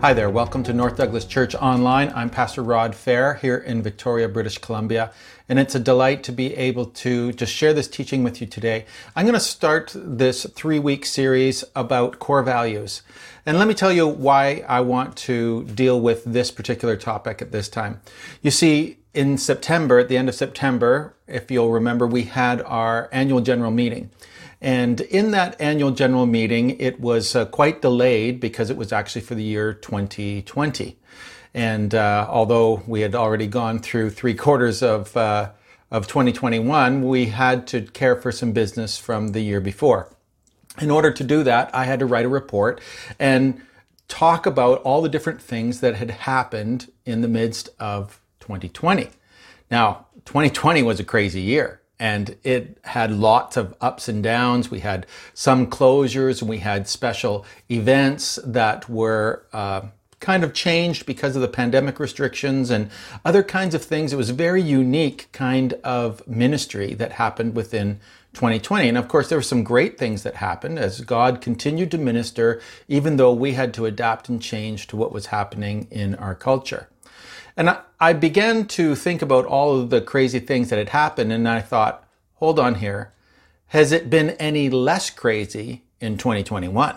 Hi 0.00 0.14
there, 0.14 0.30
welcome 0.30 0.62
to 0.62 0.72
North 0.72 0.96
Douglas 0.96 1.26
Church 1.26 1.54
Online. 1.54 2.10
I'm 2.14 2.30
Pastor 2.30 2.62
Rod 2.62 2.94
Fair 2.94 3.34
here 3.34 3.58
in 3.58 3.82
Victoria, 3.82 4.30
British 4.30 4.56
Columbia, 4.56 5.12
and 5.46 5.58
it's 5.58 5.74
a 5.74 5.78
delight 5.78 6.22
to 6.22 6.32
be 6.32 6.56
able 6.56 6.86
to 6.86 7.34
just 7.34 7.52
share 7.52 7.74
this 7.74 7.86
teaching 7.86 8.24
with 8.24 8.40
you 8.40 8.46
today. 8.46 8.86
I'm 9.14 9.26
going 9.26 9.34
to 9.34 9.40
start 9.40 9.92
this 9.94 10.46
three 10.54 10.78
week 10.78 11.04
series 11.04 11.64
about 11.76 12.18
core 12.18 12.42
values. 12.42 13.02
And 13.44 13.58
let 13.58 13.68
me 13.68 13.74
tell 13.74 13.92
you 13.92 14.08
why 14.08 14.64
I 14.66 14.80
want 14.80 15.16
to 15.18 15.64
deal 15.64 16.00
with 16.00 16.24
this 16.24 16.50
particular 16.50 16.96
topic 16.96 17.42
at 17.42 17.52
this 17.52 17.68
time. 17.68 18.00
You 18.40 18.50
see, 18.50 18.99
in 19.12 19.38
September, 19.38 19.98
at 19.98 20.08
the 20.08 20.16
end 20.16 20.28
of 20.28 20.34
September, 20.34 21.14
if 21.26 21.50
you'll 21.50 21.72
remember, 21.72 22.06
we 22.06 22.24
had 22.24 22.62
our 22.62 23.08
annual 23.12 23.40
general 23.40 23.70
meeting. 23.70 24.10
And 24.60 25.00
in 25.00 25.30
that 25.30 25.58
annual 25.60 25.90
general 25.90 26.26
meeting, 26.26 26.78
it 26.78 27.00
was 27.00 27.34
uh, 27.34 27.46
quite 27.46 27.80
delayed 27.80 28.40
because 28.40 28.70
it 28.70 28.76
was 28.76 28.92
actually 28.92 29.22
for 29.22 29.34
the 29.34 29.42
year 29.42 29.72
2020. 29.72 30.98
And 31.54 31.94
uh, 31.94 32.26
although 32.28 32.82
we 32.86 33.00
had 33.00 33.14
already 33.14 33.46
gone 33.46 33.78
through 33.80 34.10
three 34.10 34.34
quarters 34.34 34.82
of, 34.82 35.16
uh, 35.16 35.50
of 35.90 36.06
2021, 36.06 37.08
we 37.08 37.26
had 37.26 37.66
to 37.68 37.82
care 37.82 38.14
for 38.14 38.30
some 38.30 38.52
business 38.52 38.98
from 38.98 39.28
the 39.28 39.40
year 39.40 39.60
before. 39.60 40.14
In 40.80 40.90
order 40.90 41.10
to 41.10 41.24
do 41.24 41.42
that, 41.42 41.74
I 41.74 41.84
had 41.84 41.98
to 41.98 42.06
write 42.06 42.26
a 42.26 42.28
report 42.28 42.80
and 43.18 43.60
talk 44.06 44.46
about 44.46 44.82
all 44.82 45.02
the 45.02 45.08
different 45.08 45.40
things 45.40 45.80
that 45.80 45.96
had 45.96 46.10
happened 46.10 46.92
in 47.04 47.22
the 47.22 47.28
midst 47.28 47.70
of 47.80 48.19
2020. 48.40 49.10
Now, 49.70 50.06
2020 50.24 50.82
was 50.82 51.00
a 51.00 51.04
crazy 51.04 51.40
year 51.40 51.80
and 52.00 52.36
it 52.42 52.78
had 52.82 53.12
lots 53.12 53.56
of 53.56 53.74
ups 53.80 54.08
and 54.08 54.22
downs. 54.22 54.70
We 54.70 54.80
had 54.80 55.06
some 55.34 55.66
closures 55.66 56.40
and 56.40 56.48
we 56.48 56.58
had 56.58 56.88
special 56.88 57.44
events 57.70 58.38
that 58.44 58.88
were 58.88 59.46
uh, 59.52 59.82
kind 60.18 60.44
of 60.44 60.52
changed 60.52 61.06
because 61.06 61.36
of 61.36 61.42
the 61.42 61.48
pandemic 61.48 61.98
restrictions 61.98 62.70
and 62.70 62.90
other 63.24 63.42
kinds 63.42 63.74
of 63.74 63.82
things. 63.82 64.12
It 64.12 64.16
was 64.16 64.30
a 64.30 64.34
very 64.34 64.62
unique 64.62 65.28
kind 65.32 65.74
of 65.84 66.26
ministry 66.26 66.94
that 66.94 67.12
happened 67.12 67.54
within 67.54 68.00
2020. 68.34 68.88
And 68.88 68.98
of 68.98 69.08
course, 69.08 69.28
there 69.28 69.38
were 69.38 69.42
some 69.42 69.64
great 69.64 69.98
things 69.98 70.22
that 70.22 70.36
happened 70.36 70.78
as 70.78 71.00
God 71.00 71.40
continued 71.40 71.90
to 71.90 71.98
minister, 71.98 72.60
even 72.86 73.16
though 73.16 73.32
we 73.32 73.52
had 73.52 73.74
to 73.74 73.86
adapt 73.86 74.28
and 74.28 74.40
change 74.40 74.86
to 74.88 74.96
what 74.96 75.12
was 75.12 75.26
happening 75.26 75.88
in 75.90 76.14
our 76.14 76.34
culture. 76.34 76.88
And 77.60 77.76
I 78.00 78.14
began 78.14 78.64
to 78.68 78.94
think 78.94 79.20
about 79.20 79.44
all 79.44 79.78
of 79.78 79.90
the 79.90 80.00
crazy 80.00 80.38
things 80.38 80.70
that 80.70 80.78
had 80.78 80.88
happened, 80.88 81.30
and 81.30 81.46
I 81.46 81.60
thought, 81.60 82.02
hold 82.36 82.58
on 82.58 82.76
here. 82.76 83.12
Has 83.66 83.92
it 83.92 84.08
been 84.08 84.30
any 84.30 84.70
less 84.70 85.10
crazy 85.10 85.84
in 86.00 86.16
2021? 86.16 86.96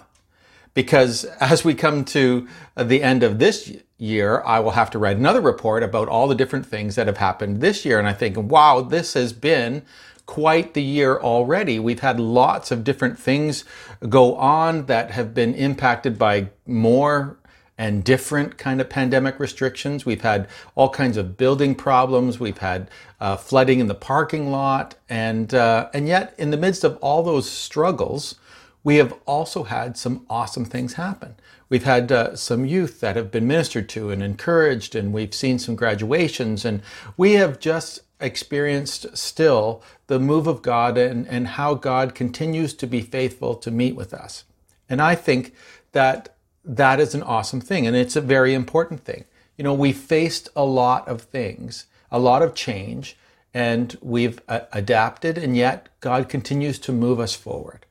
Because 0.74 1.26
as 1.42 1.66
we 1.66 1.76
come 1.76 2.06
to 2.06 2.48
the 2.78 3.04
end 3.04 3.24
of 3.24 3.40
this 3.40 3.74
year, 3.98 4.42
I 4.46 4.62
will 4.62 4.72
have 4.72 4.90
to 4.92 5.00
write 5.00 5.18
another 5.18 5.42
report 5.42 5.84
about 5.84 6.08
all 6.08 6.30
the 6.30 6.34
different 6.34 6.66
things 6.66 6.96
that 6.96 7.08
have 7.08 7.18
happened 7.18 7.60
this 7.60 7.84
year. 7.84 8.00
And 8.00 8.08
I 8.08 8.14
think, 8.14 8.38
wow, 8.38 8.80
this 8.80 9.16
has 9.16 9.34
been 9.34 9.84
quite 10.26 10.76
the 10.76 10.82
year 10.82 11.20
already. 11.20 11.78
We've 11.78 12.00
had 12.00 12.22
lots 12.22 12.72
of 12.72 12.86
different 12.86 13.20
things 13.20 13.66
go 14.08 14.38
on 14.38 14.86
that 14.86 15.12
have 15.12 15.34
been 15.34 15.56
impacted 15.56 16.18
by 16.18 16.52
more 16.66 17.38
and 17.78 18.04
different 18.04 18.58
kind 18.58 18.80
of 18.80 18.90
pandemic 18.90 19.40
restrictions. 19.40 20.06
We've 20.06 20.22
had 20.22 20.48
all 20.76 20.90
kinds 20.90 21.18
of 21.18 21.38
building 21.38 21.76
problems. 21.76 22.40
We've 22.40 22.58
had 22.58 22.90
uh, 23.20 23.38
flooding 23.38 23.80
in 23.80 23.88
the 23.88 23.96
parking 23.96 24.52
lot, 24.52 24.96
and 25.10 25.54
uh, 25.54 25.90
and 25.94 26.08
yet 26.08 26.36
in 26.38 26.52
the 26.52 26.58
midst 26.58 26.84
of 26.84 26.98
all 26.98 27.24
those 27.24 27.50
struggles, 27.50 28.36
we 28.84 28.98
have 28.98 29.14
also 29.26 29.64
had 29.64 29.98
some 29.98 30.26
awesome 30.30 30.66
things 30.66 30.94
happen. 30.94 31.36
We've 31.70 31.86
had 31.86 32.12
uh, 32.12 32.36
some 32.36 32.66
youth 32.66 33.00
that 33.00 33.16
have 33.16 33.32
been 33.32 33.48
ministered 33.48 33.90
to 33.90 34.12
and 34.12 34.22
encouraged, 34.22 34.96
and 34.96 35.12
we've 35.12 35.34
seen 35.34 35.58
some 35.58 35.76
graduations, 35.76 36.66
and 36.66 36.82
we 37.18 37.34
have 37.34 37.60
just 37.60 38.02
experienced 38.20 39.18
still 39.18 39.82
the 40.08 40.20
move 40.20 40.48
of 40.48 40.62
God 40.62 40.98
and, 40.98 41.28
and 41.28 41.48
how 41.48 41.74
God 41.74 42.16
continues 42.16 42.74
to 42.76 42.88
be 42.88 43.02
faithful 43.02 43.56
to 43.56 43.72
meet 43.72 43.96
with 43.96 44.14
us. 44.14 44.44
And 44.90 45.02
I 45.02 45.16
think 45.16 45.54
that 45.92 46.33
that 46.66 47.00
is 47.00 47.14
an 47.14 47.24
awesome 47.24 47.62
thing. 47.62 47.86
And 47.88 47.96
it's 47.96 48.16
a 48.16 48.22
very 48.22 48.54
important 48.54 49.04
thing. 49.04 49.26
You 49.58 49.64
know, 49.64 49.74
we 49.74 49.94
faced 49.94 50.50
a 50.56 50.66
lot 50.66 51.08
of 51.08 51.22
things, 51.22 51.86
a 52.12 52.20
lot 52.20 52.42
of 52.42 52.56
change, 52.56 53.18
and 53.54 53.96
we've 54.02 54.42
uh, 54.48 54.62
adapted, 54.72 55.38
and 55.38 55.56
yet 55.56 55.90
God 56.00 56.28
continues 56.28 56.80
to 56.80 56.92
move 56.92 57.20
us 57.20 57.36
forward. 57.36 57.86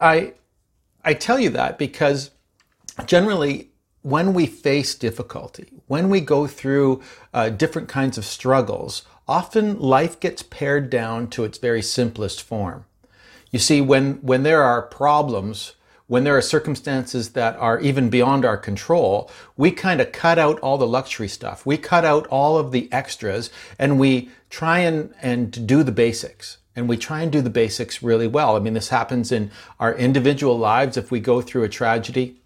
I, 0.00 0.34
I 1.04 1.14
tell 1.14 1.38
you 1.38 1.50
that 1.50 1.78
because 1.78 2.32
generally, 3.06 3.70
when 4.02 4.34
we 4.34 4.46
face 4.46 4.94
difficulty, 4.94 5.72
when 5.86 6.10
we 6.10 6.20
go 6.20 6.46
through 6.46 7.02
uh, 7.32 7.48
different 7.50 7.88
kinds 7.88 8.18
of 8.18 8.24
struggles, 8.24 9.04
often 9.26 9.78
life 9.78 10.20
gets 10.20 10.42
pared 10.42 10.90
down 10.90 11.28
to 11.28 11.44
its 11.44 11.58
very 11.58 11.82
simplest 11.82 12.42
form. 12.42 12.84
You 13.50 13.58
see, 13.58 13.80
when, 13.80 14.14
when 14.14 14.42
there 14.42 14.62
are 14.62 14.82
problems, 14.82 15.74
when 16.06 16.24
there 16.24 16.36
are 16.36 16.42
circumstances 16.42 17.30
that 17.30 17.56
are 17.56 17.80
even 17.80 18.10
beyond 18.10 18.44
our 18.44 18.58
control, 18.58 19.30
we 19.56 19.70
kind 19.70 20.00
of 20.00 20.12
cut 20.12 20.38
out 20.38 20.60
all 20.60 20.76
the 20.76 20.86
luxury 20.86 21.28
stuff. 21.28 21.64
We 21.64 21.78
cut 21.78 22.04
out 22.04 22.26
all 22.26 22.58
of 22.58 22.72
the 22.72 22.92
extras 22.92 23.50
and 23.78 23.98
we 23.98 24.30
try 24.50 24.80
and, 24.80 25.14
and 25.22 25.66
do 25.66 25.82
the 25.82 25.92
basics. 25.92 26.58
And 26.76 26.88
we 26.88 26.96
try 26.96 27.22
and 27.22 27.30
do 27.30 27.40
the 27.40 27.50
basics 27.50 28.02
really 28.02 28.26
well. 28.26 28.56
I 28.56 28.58
mean, 28.58 28.74
this 28.74 28.88
happens 28.88 29.30
in 29.30 29.50
our 29.78 29.94
individual 29.94 30.58
lives 30.58 30.96
if 30.96 31.10
we 31.10 31.20
go 31.20 31.40
through 31.40 31.62
a 31.62 31.68
tragedy. 31.68 32.40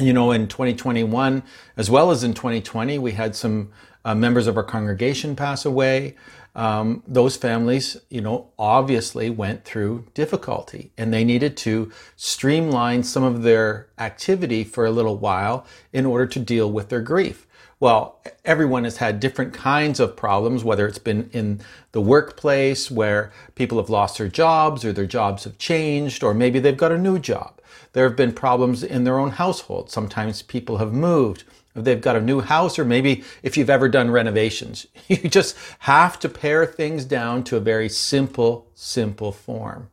You 0.00 0.12
know, 0.12 0.32
in 0.32 0.48
2021, 0.48 1.42
as 1.76 1.90
well 1.90 2.10
as 2.10 2.24
in 2.24 2.32
2020, 2.32 2.98
we 2.98 3.12
had 3.12 3.36
some 3.36 3.70
uh, 4.04 4.14
members 4.14 4.46
of 4.46 4.56
our 4.56 4.62
congregation 4.62 5.36
pass 5.36 5.64
away 5.64 6.14
um, 6.58 7.04
those 7.06 7.36
families, 7.36 7.96
you 8.10 8.20
know, 8.20 8.48
obviously 8.58 9.30
went 9.30 9.64
through 9.64 10.06
difficulty 10.12 10.90
and 10.98 11.14
they 11.14 11.22
needed 11.22 11.56
to 11.58 11.92
streamline 12.16 13.04
some 13.04 13.22
of 13.22 13.42
their 13.42 13.86
activity 13.96 14.64
for 14.64 14.84
a 14.84 14.90
little 14.90 15.16
while 15.16 15.64
in 15.92 16.04
order 16.04 16.26
to 16.26 16.40
deal 16.40 16.68
with 16.68 16.88
their 16.88 17.00
grief. 17.00 17.46
Well, 17.78 18.20
everyone 18.44 18.82
has 18.82 18.96
had 18.96 19.20
different 19.20 19.54
kinds 19.54 20.00
of 20.00 20.16
problems, 20.16 20.64
whether 20.64 20.84
it's 20.88 20.98
been 20.98 21.30
in 21.32 21.60
the 21.92 22.00
workplace 22.00 22.90
where 22.90 23.30
people 23.54 23.78
have 23.78 23.88
lost 23.88 24.18
their 24.18 24.26
jobs 24.26 24.84
or 24.84 24.92
their 24.92 25.06
jobs 25.06 25.44
have 25.44 25.58
changed, 25.58 26.24
or 26.24 26.34
maybe 26.34 26.58
they've 26.58 26.76
got 26.76 26.90
a 26.90 26.98
new 26.98 27.20
job. 27.20 27.60
There 27.92 28.02
have 28.08 28.16
been 28.16 28.32
problems 28.32 28.82
in 28.82 29.04
their 29.04 29.20
own 29.20 29.30
household. 29.30 29.92
Sometimes 29.92 30.42
people 30.42 30.78
have 30.78 30.92
moved 30.92 31.44
if 31.78 31.84
they've 31.84 32.00
got 32.00 32.16
a 32.16 32.20
new 32.20 32.40
house, 32.40 32.78
or 32.78 32.84
maybe 32.84 33.24
if 33.42 33.56
you've 33.56 33.70
ever 33.70 33.88
done 33.88 34.10
renovations. 34.10 34.86
You 35.08 35.28
just 35.28 35.56
have 35.80 36.18
to 36.20 36.28
pare 36.28 36.66
things 36.66 37.06
down 37.06 37.42
to 37.44 37.56
a 37.56 37.60
very 37.60 37.88
simple, 37.88 38.66
simple 38.74 39.32
form. 39.32 39.88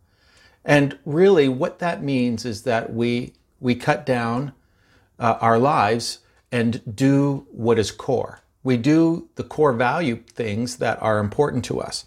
And 0.65 0.97
really, 1.05 1.47
what 1.47 1.79
that 1.79 2.03
means 2.03 2.43
is 2.43 2.63
that 2.63 2.93
we, 2.93 3.33
we 3.61 3.75
cut 3.75 4.05
down 4.05 4.51
uh, 5.17 5.37
our 5.39 5.57
lives 5.57 6.19
and 6.51 6.81
do 6.95 7.47
what 7.51 7.79
is 7.79 7.91
core. 7.91 8.41
We 8.63 8.77
do 8.77 9.29
the 9.35 9.43
core 9.43 9.73
value 9.73 10.17
things 10.17 10.77
that 10.77 11.01
are 11.01 11.19
important 11.19 11.63
to 11.65 11.79
us. 11.79 12.05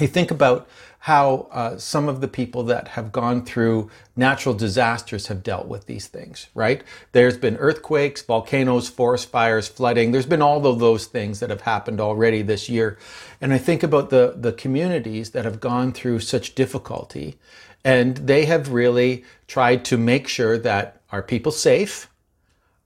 You 0.00 0.06
think 0.06 0.30
about 0.30 0.68
how 1.08 1.48
uh, 1.52 1.74
some 1.78 2.06
of 2.06 2.20
the 2.20 2.28
people 2.28 2.62
that 2.64 2.86
have 2.88 3.10
gone 3.10 3.42
through 3.42 3.90
natural 4.14 4.54
disasters 4.54 5.28
have 5.28 5.42
dealt 5.42 5.66
with 5.66 5.86
these 5.86 6.06
things, 6.06 6.48
right? 6.54 6.84
There's 7.12 7.38
been 7.38 7.56
earthquakes, 7.56 8.20
volcanoes, 8.20 8.90
forest 8.90 9.30
fires, 9.30 9.68
flooding. 9.68 10.12
There's 10.12 10.26
been 10.26 10.42
all 10.42 10.66
of 10.66 10.80
those 10.80 11.06
things 11.06 11.40
that 11.40 11.48
have 11.48 11.62
happened 11.62 11.98
already 11.98 12.42
this 12.42 12.68
year. 12.68 12.98
And 13.40 13.54
I 13.54 13.58
think 13.58 13.82
about 13.82 14.10
the, 14.10 14.34
the 14.36 14.52
communities 14.52 15.30
that 15.30 15.46
have 15.46 15.60
gone 15.60 15.92
through 15.92 16.20
such 16.20 16.54
difficulty, 16.54 17.38
and 17.82 18.18
they 18.18 18.44
have 18.44 18.74
really 18.74 19.24
tried 19.46 19.86
to 19.86 19.96
make 19.96 20.28
sure 20.28 20.58
that 20.58 21.00
are 21.10 21.22
people 21.22 21.52
safe? 21.52 22.10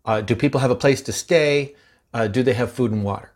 Uh, 0.04 0.20
do 0.20 0.36
people 0.36 0.60
have 0.60 0.70
a 0.70 0.76
place 0.76 1.02
to 1.02 1.12
stay? 1.12 1.74
Uh, 2.14 2.28
do 2.28 2.44
they 2.44 2.54
have 2.54 2.70
food 2.70 2.92
and 2.92 3.02
water? 3.02 3.32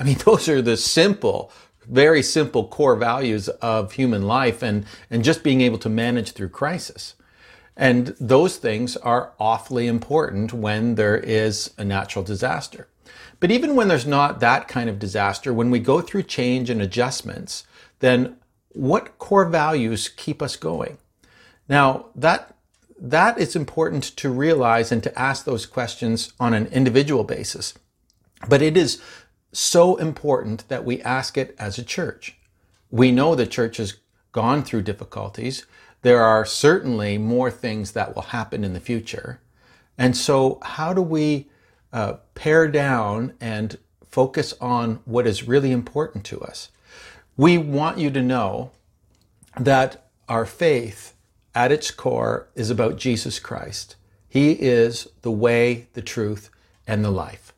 I 0.00 0.04
mean, 0.04 0.16
those 0.24 0.48
are 0.48 0.62
the 0.62 0.78
simple 0.78 1.52
very 1.88 2.22
simple 2.22 2.66
core 2.68 2.96
values 2.96 3.48
of 3.48 3.92
human 3.92 4.22
life 4.22 4.62
and, 4.62 4.84
and 5.10 5.24
just 5.24 5.42
being 5.42 5.60
able 5.60 5.78
to 5.78 5.88
manage 5.88 6.32
through 6.32 6.48
crisis. 6.48 7.14
And 7.76 8.08
those 8.20 8.56
things 8.56 8.96
are 8.98 9.32
awfully 9.40 9.86
important 9.86 10.52
when 10.52 10.94
there 10.94 11.16
is 11.16 11.72
a 11.78 11.84
natural 11.84 12.24
disaster. 12.24 12.88
But 13.40 13.50
even 13.50 13.74
when 13.74 13.88
there's 13.88 14.06
not 14.06 14.40
that 14.40 14.68
kind 14.68 14.88
of 14.88 14.98
disaster, 14.98 15.52
when 15.52 15.70
we 15.70 15.80
go 15.80 16.00
through 16.00 16.24
change 16.24 16.70
and 16.70 16.80
adjustments, 16.80 17.66
then 17.98 18.36
what 18.70 19.18
core 19.18 19.46
values 19.46 20.08
keep 20.08 20.40
us 20.40 20.56
going? 20.56 20.98
Now, 21.68 22.06
that, 22.14 22.54
that 23.00 23.38
is 23.38 23.56
important 23.56 24.04
to 24.16 24.30
realize 24.30 24.92
and 24.92 25.02
to 25.02 25.18
ask 25.18 25.44
those 25.44 25.66
questions 25.66 26.32
on 26.38 26.54
an 26.54 26.66
individual 26.66 27.24
basis. 27.24 27.74
But 28.48 28.62
it 28.62 28.76
is 28.76 29.00
so 29.52 29.96
important 29.96 30.68
that 30.68 30.84
we 30.84 31.02
ask 31.02 31.36
it 31.36 31.54
as 31.58 31.78
a 31.78 31.84
church. 31.84 32.36
We 32.90 33.12
know 33.12 33.34
the 33.34 33.46
church 33.46 33.76
has 33.76 33.94
gone 34.32 34.62
through 34.62 34.82
difficulties. 34.82 35.66
There 36.02 36.22
are 36.22 36.44
certainly 36.44 37.18
more 37.18 37.50
things 37.50 37.92
that 37.92 38.14
will 38.14 38.22
happen 38.22 38.64
in 38.64 38.72
the 38.72 38.80
future. 38.80 39.40
And 39.98 40.16
so, 40.16 40.58
how 40.62 40.92
do 40.92 41.02
we 41.02 41.48
uh, 41.92 42.14
pare 42.34 42.66
down 42.68 43.34
and 43.40 43.78
focus 44.08 44.54
on 44.60 45.00
what 45.04 45.26
is 45.26 45.46
really 45.46 45.70
important 45.70 46.24
to 46.24 46.40
us? 46.40 46.70
We 47.36 47.58
want 47.58 47.98
you 47.98 48.10
to 48.10 48.22
know 48.22 48.72
that 49.58 50.08
our 50.28 50.46
faith 50.46 51.14
at 51.54 51.72
its 51.72 51.90
core 51.90 52.48
is 52.54 52.70
about 52.70 52.96
Jesus 52.96 53.38
Christ. 53.38 53.96
He 54.28 54.52
is 54.52 55.08
the 55.20 55.30
way, 55.30 55.88
the 55.92 56.02
truth, 56.02 56.48
and 56.86 57.04
the 57.04 57.10
life. 57.10 57.51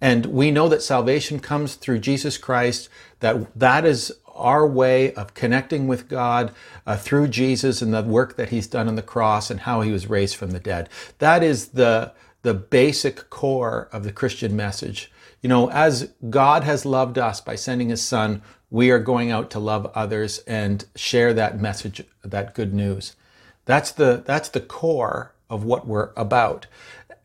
And 0.00 0.26
we 0.26 0.50
know 0.50 0.68
that 0.68 0.82
salvation 0.82 1.40
comes 1.40 1.74
through 1.74 1.98
Jesus 1.98 2.38
Christ, 2.38 2.88
that 3.20 3.58
that 3.58 3.84
is 3.84 4.12
our 4.38 4.66
way 4.66 5.12
of 5.14 5.34
connecting 5.34 5.88
with 5.88 6.08
God 6.08 6.52
uh, 6.86 6.96
through 6.96 7.28
Jesus 7.28 7.82
and 7.82 7.92
the 7.92 8.02
work 8.02 8.36
that 8.36 8.50
he's 8.50 8.68
done 8.68 8.88
on 8.88 8.94
the 8.94 9.02
cross 9.02 9.50
and 9.50 9.60
how 9.60 9.80
he 9.80 9.90
was 9.90 10.08
raised 10.08 10.36
from 10.36 10.52
the 10.52 10.60
dead. 10.60 10.88
That 11.18 11.42
is 11.42 11.68
the, 11.68 12.12
the 12.42 12.54
basic 12.54 13.28
core 13.30 13.88
of 13.92 14.04
the 14.04 14.12
Christian 14.12 14.54
message. 14.54 15.10
You 15.42 15.48
know, 15.48 15.70
as 15.70 16.12
God 16.30 16.64
has 16.64 16.86
loved 16.86 17.18
us 17.18 17.40
by 17.40 17.56
sending 17.56 17.90
his 17.90 18.02
son, 18.02 18.42
we 18.70 18.90
are 18.90 18.98
going 18.98 19.30
out 19.30 19.50
to 19.50 19.58
love 19.58 19.90
others 19.94 20.38
and 20.40 20.84
share 20.94 21.34
that 21.34 21.60
message, 21.60 22.04
that 22.22 22.54
good 22.54 22.72
news. 22.72 23.16
That's 23.64 23.90
the, 23.92 24.22
that's 24.24 24.48
the 24.50 24.60
core 24.60 25.34
of 25.50 25.64
what 25.64 25.86
we're 25.86 26.10
about. 26.16 26.66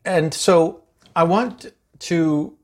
And 0.04 0.34
so 0.34 0.82
I 1.14 1.24
want 1.24 1.72
to 2.00 2.56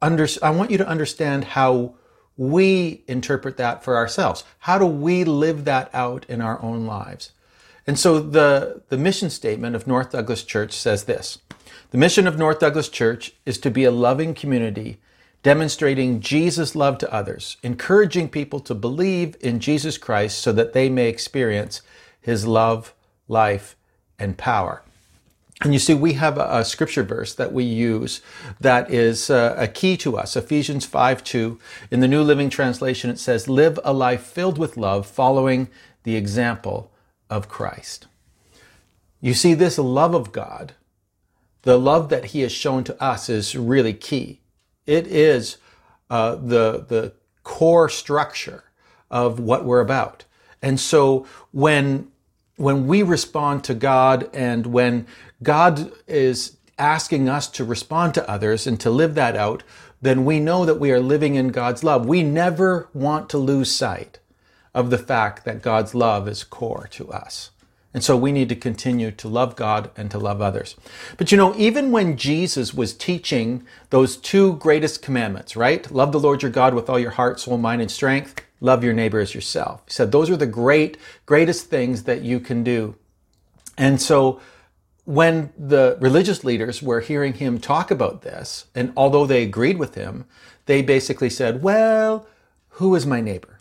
under, 0.00 0.26
I 0.42 0.50
want 0.50 0.70
you 0.70 0.78
to 0.78 0.88
understand 0.88 1.44
how 1.44 1.94
we 2.36 3.02
interpret 3.08 3.56
that 3.56 3.82
for 3.82 3.96
ourselves. 3.96 4.44
How 4.60 4.78
do 4.78 4.86
we 4.86 5.24
live 5.24 5.64
that 5.64 5.90
out 5.92 6.24
in 6.28 6.40
our 6.40 6.62
own 6.62 6.86
lives? 6.86 7.32
And 7.86 7.98
so 7.98 8.20
the, 8.20 8.82
the 8.90 8.98
mission 8.98 9.30
statement 9.30 9.74
of 9.74 9.86
North 9.86 10.12
Douglas 10.12 10.44
Church 10.44 10.72
says 10.72 11.04
this 11.04 11.38
The 11.90 11.98
mission 11.98 12.26
of 12.26 12.38
North 12.38 12.60
Douglas 12.60 12.88
Church 12.88 13.32
is 13.44 13.58
to 13.58 13.70
be 13.70 13.84
a 13.84 13.90
loving 13.90 14.34
community 14.34 14.98
demonstrating 15.42 16.20
Jesus' 16.20 16.74
love 16.74 16.98
to 16.98 17.12
others, 17.12 17.56
encouraging 17.62 18.28
people 18.28 18.60
to 18.60 18.74
believe 18.74 19.36
in 19.40 19.60
Jesus 19.60 19.96
Christ 19.96 20.38
so 20.38 20.52
that 20.52 20.72
they 20.72 20.88
may 20.88 21.08
experience 21.08 21.80
his 22.20 22.46
love, 22.46 22.92
life, 23.28 23.76
and 24.18 24.36
power. 24.36 24.82
And 25.62 25.72
you 25.72 25.80
see, 25.80 25.94
we 25.94 26.12
have 26.12 26.38
a, 26.38 26.58
a, 26.58 26.64
scripture 26.64 27.02
verse 27.02 27.34
that 27.34 27.52
we 27.52 27.64
use 27.64 28.20
that 28.60 28.92
is 28.92 29.28
uh, 29.28 29.56
a 29.58 29.66
key 29.66 29.96
to 29.98 30.16
us. 30.16 30.36
Ephesians 30.36 30.86
5 30.86 31.24
2. 31.24 31.58
In 31.90 32.00
the 32.00 32.06
New 32.06 32.22
Living 32.22 32.48
Translation, 32.48 33.10
it 33.10 33.18
says, 33.18 33.48
Live 33.48 33.78
a 33.84 33.92
life 33.92 34.22
filled 34.22 34.56
with 34.56 34.76
love, 34.76 35.04
following 35.04 35.68
the 36.04 36.14
example 36.14 36.92
of 37.28 37.48
Christ. 37.48 38.06
You 39.20 39.34
see, 39.34 39.54
this 39.54 39.78
love 39.78 40.14
of 40.14 40.30
God, 40.30 40.74
the 41.62 41.78
love 41.78 42.08
that 42.10 42.26
He 42.26 42.42
has 42.42 42.52
shown 42.52 42.84
to 42.84 43.02
us, 43.02 43.28
is 43.28 43.56
really 43.56 43.94
key. 43.94 44.40
It 44.86 45.08
is 45.08 45.56
uh, 46.08 46.36
the, 46.36 46.86
the 46.88 47.14
core 47.42 47.88
structure 47.88 48.62
of 49.10 49.40
what 49.40 49.64
we're 49.64 49.80
about. 49.80 50.24
And 50.62 50.78
so 50.78 51.26
when 51.50 52.12
when 52.58 52.86
we 52.86 53.02
respond 53.02 53.64
to 53.64 53.74
God 53.74 54.28
and 54.34 54.66
when 54.66 55.06
God 55.42 55.92
is 56.06 56.56
asking 56.76 57.28
us 57.28 57.48
to 57.48 57.64
respond 57.64 58.14
to 58.14 58.28
others 58.28 58.66
and 58.66 58.78
to 58.80 58.90
live 58.90 59.14
that 59.14 59.36
out, 59.36 59.62
then 60.02 60.24
we 60.24 60.40
know 60.40 60.64
that 60.64 60.78
we 60.78 60.92
are 60.92 61.00
living 61.00 61.36
in 61.36 61.48
God's 61.48 61.82
love. 61.82 62.06
We 62.06 62.22
never 62.22 62.88
want 62.92 63.30
to 63.30 63.38
lose 63.38 63.74
sight 63.74 64.18
of 64.74 64.90
the 64.90 64.98
fact 64.98 65.44
that 65.44 65.62
God's 65.62 65.94
love 65.94 66.28
is 66.28 66.44
core 66.44 66.88
to 66.92 67.10
us. 67.10 67.50
And 67.98 68.04
so 68.04 68.16
we 68.16 68.30
need 68.30 68.48
to 68.50 68.54
continue 68.54 69.10
to 69.10 69.26
love 69.26 69.56
God 69.56 69.90
and 69.96 70.08
to 70.12 70.20
love 70.20 70.40
others. 70.40 70.76
But 71.16 71.32
you 71.32 71.36
know, 71.36 71.52
even 71.56 71.90
when 71.90 72.16
Jesus 72.16 72.72
was 72.72 72.94
teaching 72.94 73.66
those 73.90 74.16
two 74.16 74.52
greatest 74.58 75.02
commandments, 75.02 75.56
right? 75.56 75.90
Love 75.90 76.12
the 76.12 76.20
Lord 76.20 76.42
your 76.42 76.52
God 76.52 76.74
with 76.74 76.88
all 76.88 77.00
your 77.00 77.10
heart, 77.10 77.40
soul, 77.40 77.58
mind, 77.58 77.82
and 77.82 77.90
strength 77.90 78.40
love 78.60 78.84
your 78.84 78.92
neighbor 78.92 79.18
as 79.18 79.34
yourself. 79.34 79.82
He 79.88 79.94
said 79.94 80.12
those 80.12 80.30
are 80.30 80.36
the 80.36 80.46
great, 80.46 80.96
greatest 81.26 81.70
things 81.70 82.04
that 82.04 82.22
you 82.22 82.38
can 82.38 82.62
do. 82.62 82.94
And 83.76 84.00
so 84.00 84.40
when 85.04 85.52
the 85.58 85.98
religious 86.00 86.44
leaders 86.44 86.80
were 86.80 87.00
hearing 87.00 87.32
him 87.32 87.58
talk 87.58 87.90
about 87.90 88.22
this, 88.22 88.66
and 88.76 88.92
although 88.96 89.26
they 89.26 89.42
agreed 89.42 89.76
with 89.76 89.96
him, 89.96 90.24
they 90.66 90.82
basically 90.82 91.30
said, 91.30 91.64
well, 91.64 92.28
who 92.68 92.94
is 92.94 93.04
my 93.04 93.20
neighbor? 93.20 93.58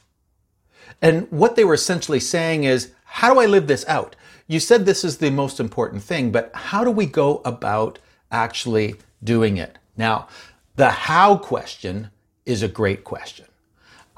And 1.01 1.27
what 1.31 1.55
they 1.55 1.63
were 1.63 1.73
essentially 1.73 2.19
saying 2.19 2.65
is, 2.65 2.91
how 3.05 3.33
do 3.33 3.39
I 3.39 3.47
live 3.47 3.65
this 3.65 3.83
out? 3.87 4.15
You 4.47 4.59
said 4.61 4.85
this 4.85 5.03
is 5.03 5.17
the 5.17 5.29
most 5.29 5.59
important 5.59 6.03
thing, 6.03 6.31
but 6.31 6.51
how 6.53 6.83
do 6.83 6.91
we 6.91 7.05
go 7.05 7.41
about 7.43 7.99
actually 8.31 8.95
doing 9.23 9.57
it? 9.57 9.77
Now, 9.97 10.27
the 10.77 10.89
how 10.89 11.37
question 11.37 12.11
is 12.45 12.63
a 12.63 12.67
great 12.67 13.03
question. 13.03 13.45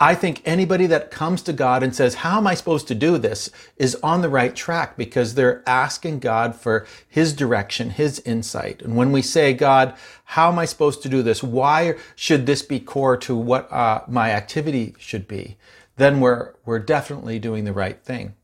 I 0.02 0.16
think 0.16 0.42
anybody 0.46 0.86
that 0.88 1.12
comes 1.12 1.42
to 1.42 1.52
God 1.52 1.84
and 1.84 1.94
says, 1.94 2.16
How 2.16 2.38
am 2.38 2.48
I 2.48 2.54
supposed 2.54 2.88
to 2.88 2.96
do 2.96 3.18
this? 3.18 3.50
is 3.76 3.96
on 4.02 4.22
the 4.22 4.30
right 4.30 4.56
track 4.56 4.96
because 4.96 5.36
they're 5.36 5.62
asking 5.68 6.20
God 6.20 6.56
for 6.56 6.88
His 7.08 7.34
direction, 7.34 7.90
His 7.90 8.20
insight. 8.22 8.82
And 8.82 8.96
when 8.96 9.12
we 9.12 9.22
say, 9.22 9.54
God, 9.54 9.94
how 10.24 10.50
am 10.50 10.60
I 10.60 10.66
supposed 10.66 11.02
to 11.04 11.10
do 11.10 11.22
this? 11.22 11.44
Why 11.44 11.96
should 12.16 12.46
this 12.46 12.62
be 12.62 12.80
core 12.80 13.18
to 13.18 13.36
what 13.36 13.70
uh, 13.74 14.04
my 14.08 14.32
activity 14.32 14.96
should 14.98 15.28
be? 15.28 15.58
Then 15.98 16.22
we're, 16.22 16.54
we're 16.66 16.80
definitely 16.80 17.40
doing 17.40 17.66
the 17.66 17.74
right 17.74 18.02
thing. 18.02 18.36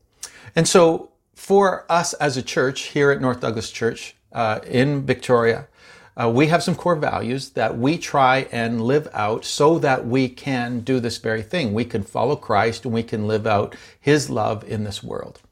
And 0.54 0.68
so 0.68 1.10
for 1.36 1.84
us 1.88 2.14
as 2.14 2.36
a 2.36 2.42
church 2.42 2.84
here 2.84 3.10
at 3.12 3.20
North 3.20 3.40
Douglas 3.40 3.70
Church 3.70 4.16
uh, 4.32 4.58
in 4.66 5.04
Victoria, 5.06 5.68
uh, 6.16 6.30
we 6.30 6.46
have 6.46 6.62
some 6.62 6.74
core 6.74 6.96
values 6.96 7.50
that 7.50 7.76
we 7.76 7.98
try 7.98 8.48
and 8.50 8.80
live 8.80 9.06
out 9.12 9.44
so 9.44 9.78
that 9.78 10.06
we 10.06 10.30
can 10.30 10.80
do 10.80 10.98
this 10.98 11.18
very 11.18 11.42
thing. 11.42 11.74
We 11.74 11.84
can 11.84 12.02
follow 12.02 12.36
Christ 12.36 12.86
and 12.86 12.94
we 12.94 13.02
can 13.02 13.28
live 13.28 13.46
out 13.46 13.76
His 14.00 14.30
love 14.30 14.64
in 14.64 14.84
this 14.84 15.02
world. 15.02 15.42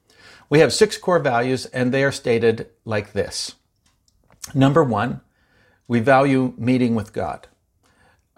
We 0.49 0.61
have 0.61 0.73
six 0.73 0.97
core 0.97 1.19
values 1.19 1.67
and 1.67 1.93
they 1.93 2.03
are 2.03 2.11
stated 2.11 2.71
like 2.87 3.13
this. 3.13 3.55
Number 4.55 4.83
one, 4.83 5.21
we 5.87 6.01
value 6.01 6.55
meeting 6.57 6.95
with 6.95 7.13
God. 7.13 7.47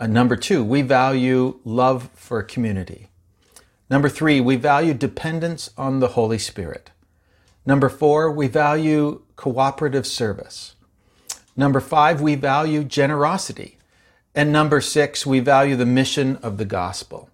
Uh, 0.00 0.08
number 0.08 0.34
two, 0.34 0.64
we 0.64 0.82
value 0.82 1.60
love 1.64 2.10
for 2.12 2.42
community. 2.42 3.08
Number 3.88 4.08
three, 4.08 4.40
we 4.40 4.56
value 4.56 4.94
dependence 4.94 5.70
on 5.78 6.00
the 6.00 6.08
Holy 6.08 6.38
Spirit. 6.38 6.90
Number 7.66 7.88
four, 7.88 8.30
we 8.30 8.46
value 8.46 9.22
cooperative 9.34 10.06
service. 10.06 10.76
Number 11.56 11.80
five, 11.80 12.20
we 12.20 12.36
value 12.36 12.84
generosity. 12.84 13.76
And 14.34 14.52
number 14.52 14.80
six, 14.80 15.26
we 15.26 15.40
value 15.40 15.74
the 15.74 15.86
mission 15.86 16.36
of 16.36 16.58
the 16.58 16.64
gospel. 16.64 17.28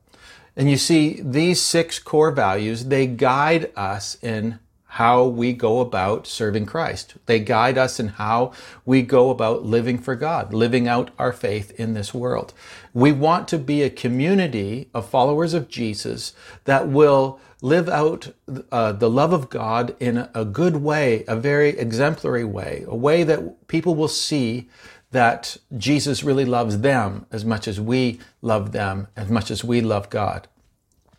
And 0.57 0.71
you 0.71 0.77
see, 0.77 1.21
these 1.23 1.61
six 1.61 1.99
core 1.99 2.31
values, 2.31 2.87
they 2.87 3.07
guide 3.07 3.71
us 3.77 4.17
in 4.23 4.59
how 4.85 5.25
we 5.25 5.55
go 5.55 5.81
about 5.81 6.27
serving 6.27 6.67
Christ. 6.67 7.15
They 7.25 7.41
guide 7.41 7.79
us 7.79 7.99
in 7.99 8.09
how 8.09 8.53
we 8.85 9.01
go 9.01 9.31
about 9.31 9.65
living 9.65 9.97
for 9.99 10.15
God, 10.15 10.53
living 10.53 10.87
out 10.87 11.11
our 11.19 11.33
faith 11.33 11.73
in 11.81 11.95
this 11.95 12.13
world. 12.13 12.53
We 12.93 13.11
want 13.11 13.49
to 13.49 13.59
be 13.59 13.83
a 13.83 13.89
community 13.89 14.91
of 14.93 15.09
followers 15.09 15.55
of 15.55 15.71
Jesus 15.71 16.35
that 16.65 16.89
will 16.89 17.41
live 17.63 17.89
out 17.89 18.33
uh, 18.71 18.93
the 18.93 19.09
love 19.09 19.33
of 19.33 19.49
God 19.49 19.97
in 20.01 20.29
a 20.35 20.45
good 20.45 20.77
way, 20.77 21.25
a 21.29 21.37
very 21.37 21.71
exemplary 21.71 22.45
way, 22.45 22.85
a 22.87 22.95
way 22.95 23.23
that 23.23 23.69
people 23.69 23.95
will 23.95 24.09
see 24.09 24.69
that 25.13 25.57
Jesus 25.79 26.25
really 26.25 26.45
loves 26.45 26.81
them 26.81 27.25
as 27.31 27.45
much 27.45 27.69
as 27.69 27.81
we 27.81 28.19
love 28.43 28.73
them, 28.73 29.07
as 29.17 29.31
much 29.31 29.51
as 29.51 29.63
we 29.63 29.81
love 29.81 30.11
God. 30.11 30.49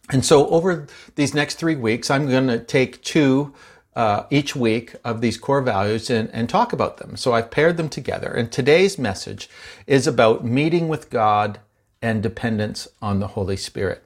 And 0.09 0.25
so 0.25 0.49
over 0.49 0.87
these 1.15 1.33
next 1.33 1.55
three 1.55 1.77
weeks, 1.77 2.11
I'm 2.11 2.29
going 2.29 2.47
to 2.47 2.59
take 2.59 3.01
two 3.03 3.53
uh, 3.95 4.23
each 4.29 4.55
week 4.55 4.95
of 5.05 5.21
these 5.21 5.37
core 5.37 5.61
values 5.61 6.09
and, 6.09 6.29
and 6.31 6.49
talk 6.49 6.73
about 6.73 6.97
them. 6.97 7.15
So 7.15 7.33
I've 7.33 7.51
paired 7.51 7.77
them 7.77 7.87
together. 7.87 8.31
And 8.31 8.51
today's 8.51 8.97
message 8.97 9.49
is 9.87 10.07
about 10.07 10.43
meeting 10.43 10.89
with 10.89 11.09
God 11.09 11.59
and 12.01 12.21
dependence 12.21 12.87
on 13.01 13.19
the 13.19 13.27
Holy 13.27 13.55
Spirit. 13.55 14.02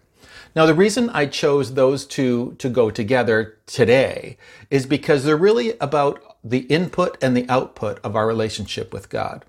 Now, 0.58 0.66
the 0.66 0.76
reason 0.76 1.12
I 1.12 1.28
chose 1.28 1.76
those 1.76 2.06
two 2.06 2.56
to 2.60 2.70
go 2.70 2.92
together 2.92 3.60
today 3.68 4.38
is 4.72 4.88
because 4.88 5.24
they're 5.24 5.38
really 5.38 5.78
about 5.80 6.38
the 6.44 6.62
input 6.62 7.16
and 7.24 7.38
the 7.38 7.48
output 7.50 8.00
of 8.04 8.16
our 8.16 8.28
relationship 8.28 8.94
with 8.94 9.10
God. 9.10 9.46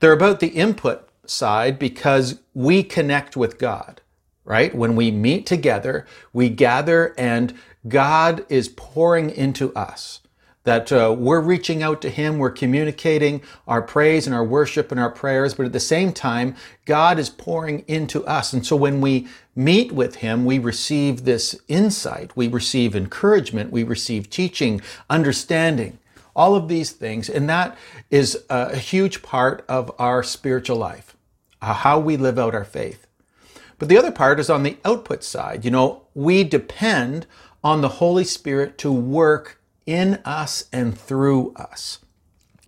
They're 0.00 0.12
about 0.12 0.40
the 0.40 0.48
input 0.48 1.08
side 1.26 1.78
because 1.78 2.40
we 2.54 2.82
connect 2.84 3.38
with 3.38 3.58
God, 3.58 4.02
right? 4.44 4.74
When 4.74 4.96
we 4.96 5.10
meet 5.10 5.46
together, 5.46 6.06
we 6.34 6.50
gather 6.50 7.14
and 7.18 7.54
God 7.88 8.44
is 8.50 8.68
pouring 8.68 9.30
into 9.30 9.74
us. 9.74 10.20
that 10.64 10.92
uh, 10.92 11.14
we're 11.18 11.40
reaching 11.40 11.82
out 11.82 12.02
to 12.02 12.10
Him, 12.10 12.38
we're 12.38 12.50
communicating 12.50 13.42
our 13.66 13.82
praise 13.82 14.26
and 14.26 14.36
our 14.36 14.44
worship 14.44 14.92
and 14.92 15.00
our 15.00 15.10
prayers, 15.10 15.54
but 15.54 15.66
at 15.66 15.72
the 15.72 15.80
same 15.80 16.12
time, 16.12 16.54
God 16.84 17.18
is 17.18 17.30
pouring 17.30 17.84
into 17.88 18.24
us. 18.26 18.52
And 18.52 18.66
so 18.66 18.76
when 18.76 19.00
we 19.00 19.28
meet 19.64 19.92
with 19.92 20.16
Him, 20.16 20.44
we 20.44 20.58
receive 20.58 21.24
this 21.24 21.58
insight, 21.68 22.36
we 22.36 22.48
receive 22.48 22.96
encouragement, 22.96 23.70
we 23.70 23.82
receive 23.82 24.30
teaching, 24.30 24.80
understanding, 25.08 25.98
all 26.34 26.54
of 26.54 26.68
these 26.68 26.92
things. 26.92 27.28
And 27.28 27.48
that 27.48 27.76
is 28.10 28.44
a 28.48 28.76
huge 28.76 29.22
part 29.22 29.64
of 29.68 29.92
our 29.98 30.22
spiritual 30.22 30.76
life, 30.76 31.16
uh, 31.60 31.74
how 31.74 31.98
we 31.98 32.16
live 32.16 32.38
out 32.38 32.54
our 32.54 32.64
faith. 32.64 33.06
But 33.78 33.88
the 33.88 33.98
other 33.98 34.12
part 34.12 34.40
is 34.40 34.50
on 34.50 34.62
the 34.62 34.76
output 34.84 35.24
side. 35.24 35.64
You 35.64 35.70
know, 35.70 36.02
we 36.14 36.44
depend 36.44 37.26
on 37.62 37.80
the 37.80 37.88
Holy 37.88 38.24
Spirit 38.24 38.78
to 38.78 38.92
work 38.92 39.60
in 39.86 40.20
us 40.24 40.64
and 40.72 40.96
through 40.96 41.52
us. 41.56 41.98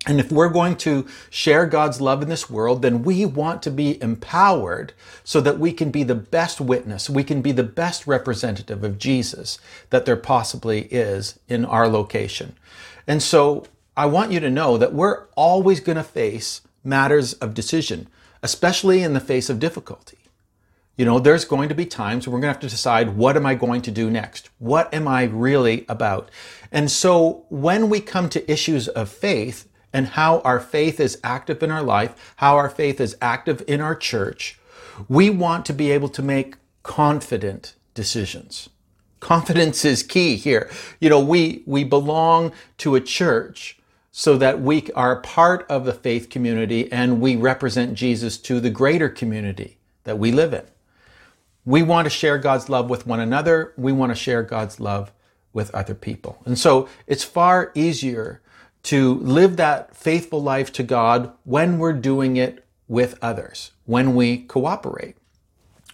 And 0.05 0.19
if 0.19 0.31
we're 0.31 0.49
going 0.49 0.75
to 0.77 1.07
share 1.29 1.65
God's 1.65 2.01
love 2.01 2.21
in 2.21 2.29
this 2.29 2.49
world, 2.49 2.81
then 2.81 3.03
we 3.03 3.25
want 3.25 3.63
to 3.63 3.71
be 3.71 4.01
empowered 4.01 4.93
so 5.23 5.39
that 5.39 5.59
we 5.59 5.71
can 5.71 5.91
be 5.91 6.03
the 6.03 6.15
best 6.15 6.59
witness, 6.59 7.09
we 7.09 7.23
can 7.23 7.41
be 7.41 7.53
the 7.53 7.63
best 7.63 8.05
representative 8.05 8.83
of 8.83 8.99
Jesus 8.99 9.59
that 9.91 10.05
there 10.05 10.17
possibly 10.17 10.81
is 10.91 11.39
in 11.47 11.63
our 11.63 11.87
location. 11.87 12.55
And 13.07 13.23
so 13.23 13.65
I 13.95 14.05
want 14.07 14.31
you 14.31 14.39
to 14.41 14.49
know 14.49 14.77
that 14.77 14.93
we're 14.93 15.25
always 15.35 15.79
going 15.79 15.97
to 15.97 16.03
face 16.03 16.61
matters 16.83 17.33
of 17.33 17.53
decision, 17.53 18.07
especially 18.41 19.03
in 19.03 19.13
the 19.13 19.19
face 19.21 19.49
of 19.49 19.59
difficulty. 19.59 20.17
You 20.97 21.05
know, 21.05 21.19
there's 21.19 21.45
going 21.45 21.69
to 21.69 21.75
be 21.75 21.85
times 21.85 22.27
we're 22.27 22.33
going 22.33 22.43
to 22.43 22.47
have 22.49 22.59
to 22.59 22.69
decide 22.69 23.15
what 23.15 23.35
am 23.35 23.45
I 23.45 23.55
going 23.55 23.81
to 23.83 23.91
do 23.91 24.11
next? 24.11 24.49
What 24.59 24.93
am 24.93 25.07
I 25.07 25.23
really 25.23 25.85
about? 25.87 26.29
And 26.71 26.91
so 26.91 27.45
when 27.49 27.89
we 27.89 27.99
come 27.99 28.29
to 28.29 28.51
issues 28.51 28.87
of 28.89 29.09
faith 29.09 29.67
and 29.93 30.07
how 30.07 30.39
our 30.39 30.59
faith 30.59 30.99
is 30.99 31.19
active 31.23 31.61
in 31.63 31.71
our 31.71 31.83
life, 31.83 32.33
how 32.37 32.55
our 32.57 32.69
faith 32.69 32.99
is 32.99 33.15
active 33.21 33.63
in 33.67 33.79
our 33.79 33.95
church, 33.95 34.59
we 35.07 35.29
want 35.29 35.65
to 35.67 35.73
be 35.73 35.91
able 35.91 36.09
to 36.09 36.21
make 36.21 36.55
confident 36.81 37.75
decisions. 37.93 38.69
Confidence 39.19 39.85
is 39.85 40.03
key 40.03 40.35
here. 40.35 40.69
You 40.99 41.09
know, 41.09 41.19
we, 41.19 41.63
we 41.65 41.83
belong 41.83 42.51
to 42.79 42.95
a 42.95 43.01
church 43.01 43.79
so 44.11 44.37
that 44.37 44.61
we 44.61 44.89
are 44.95 45.21
part 45.21 45.65
of 45.69 45.85
the 45.85 45.93
faith 45.93 46.29
community 46.29 46.91
and 46.91 47.21
we 47.21 47.35
represent 47.35 47.95
Jesus 47.95 48.37
to 48.39 48.59
the 48.59 48.69
greater 48.69 49.09
community 49.09 49.77
that 50.03 50.19
we 50.19 50.31
live 50.31 50.53
in. 50.53 50.63
We 51.65 51.81
want 51.81 52.05
to 52.05 52.09
share 52.09 52.37
God's 52.37 52.67
love 52.67 52.89
with 52.89 53.07
one 53.07 53.21
another. 53.21 53.73
We 53.77 53.93
want 53.93 54.11
to 54.11 54.15
share 54.15 54.43
God's 54.43 54.79
love 54.79 55.11
with 55.53 55.73
other 55.73 55.95
people. 55.95 56.41
And 56.45 56.59
so 56.59 56.89
it's 57.07 57.23
far 57.23 57.71
easier 57.73 58.41
to 58.83 59.15
live 59.15 59.57
that 59.57 59.95
faithful 59.95 60.41
life 60.41 60.71
to 60.73 60.83
God 60.83 61.31
when 61.43 61.77
we're 61.79 61.93
doing 61.93 62.37
it 62.37 62.65
with 62.87 63.17
others, 63.21 63.71
when 63.85 64.13
we 64.13 64.37
cooperate, 64.37 65.15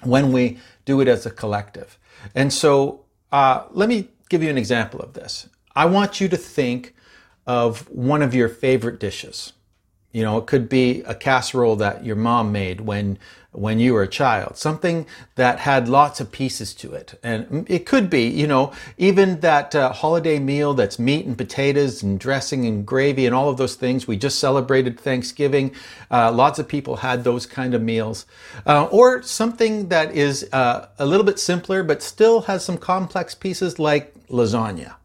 when 0.03 0.31
we 0.31 0.59
do 0.85 0.99
it 1.01 1.07
as 1.07 1.25
a 1.25 1.31
collective. 1.31 1.99
And 2.33 2.51
so 2.51 3.05
uh, 3.31 3.65
let 3.71 3.89
me 3.89 4.09
give 4.29 4.43
you 4.43 4.49
an 4.49 4.57
example 4.57 4.99
of 4.99 5.13
this. 5.13 5.47
I 5.75 5.85
want 5.85 6.19
you 6.19 6.27
to 6.29 6.37
think 6.37 6.95
of 7.45 7.89
one 7.89 8.21
of 8.21 8.33
your 8.33 8.49
favorite 8.49 8.99
dishes. 8.99 9.53
You 10.11 10.23
know, 10.23 10.37
it 10.39 10.47
could 10.47 10.67
be 10.67 11.01
a 11.03 11.13
casserole 11.13 11.75
that 11.77 12.03
your 12.03 12.15
mom 12.15 12.51
made 12.51 12.81
when 12.81 13.19
when 13.51 13.79
you 13.79 13.93
were 13.93 14.03
a 14.03 14.07
child, 14.07 14.57
something 14.57 15.07
that 15.35 15.59
had 15.59 15.89
lots 15.89 16.19
of 16.19 16.31
pieces 16.31 16.73
to 16.75 16.93
it. 16.93 17.19
And 17.23 17.65
it 17.69 17.85
could 17.85 18.09
be, 18.09 18.27
you 18.27 18.45
know, 18.45 18.71
even 18.97 19.39
that 19.39 19.73
uh, 19.73 19.91
holiday 19.91 20.37
meal 20.37 20.75
that's 20.75 20.99
meat 20.99 21.25
and 21.25 21.37
potatoes 21.37 22.03
and 22.03 22.19
dressing 22.19 22.65
and 22.65 22.85
gravy 22.85 23.25
and 23.25 23.33
all 23.33 23.49
of 23.49 23.57
those 23.57 23.75
things. 23.75 24.07
We 24.07 24.17
just 24.17 24.37
celebrated 24.37 24.99
Thanksgiving. 24.99 25.73
Uh, 26.11 26.31
lots 26.31 26.59
of 26.59 26.67
people 26.67 26.97
had 26.97 27.23
those 27.23 27.47
kind 27.47 27.73
of 27.73 27.81
meals. 27.81 28.27
Uh, 28.67 28.85
or 28.85 29.23
something 29.23 29.89
that 29.89 30.15
is 30.15 30.47
uh, 30.53 30.87
a 30.99 31.05
little 31.05 31.25
bit 31.25 31.39
simpler 31.39 31.81
but 31.81 32.03
still 32.03 32.41
has 32.41 32.63
some 32.63 32.77
complex 32.77 33.33
pieces 33.33 33.79
like 33.79 34.13
lasagna. 34.27 34.98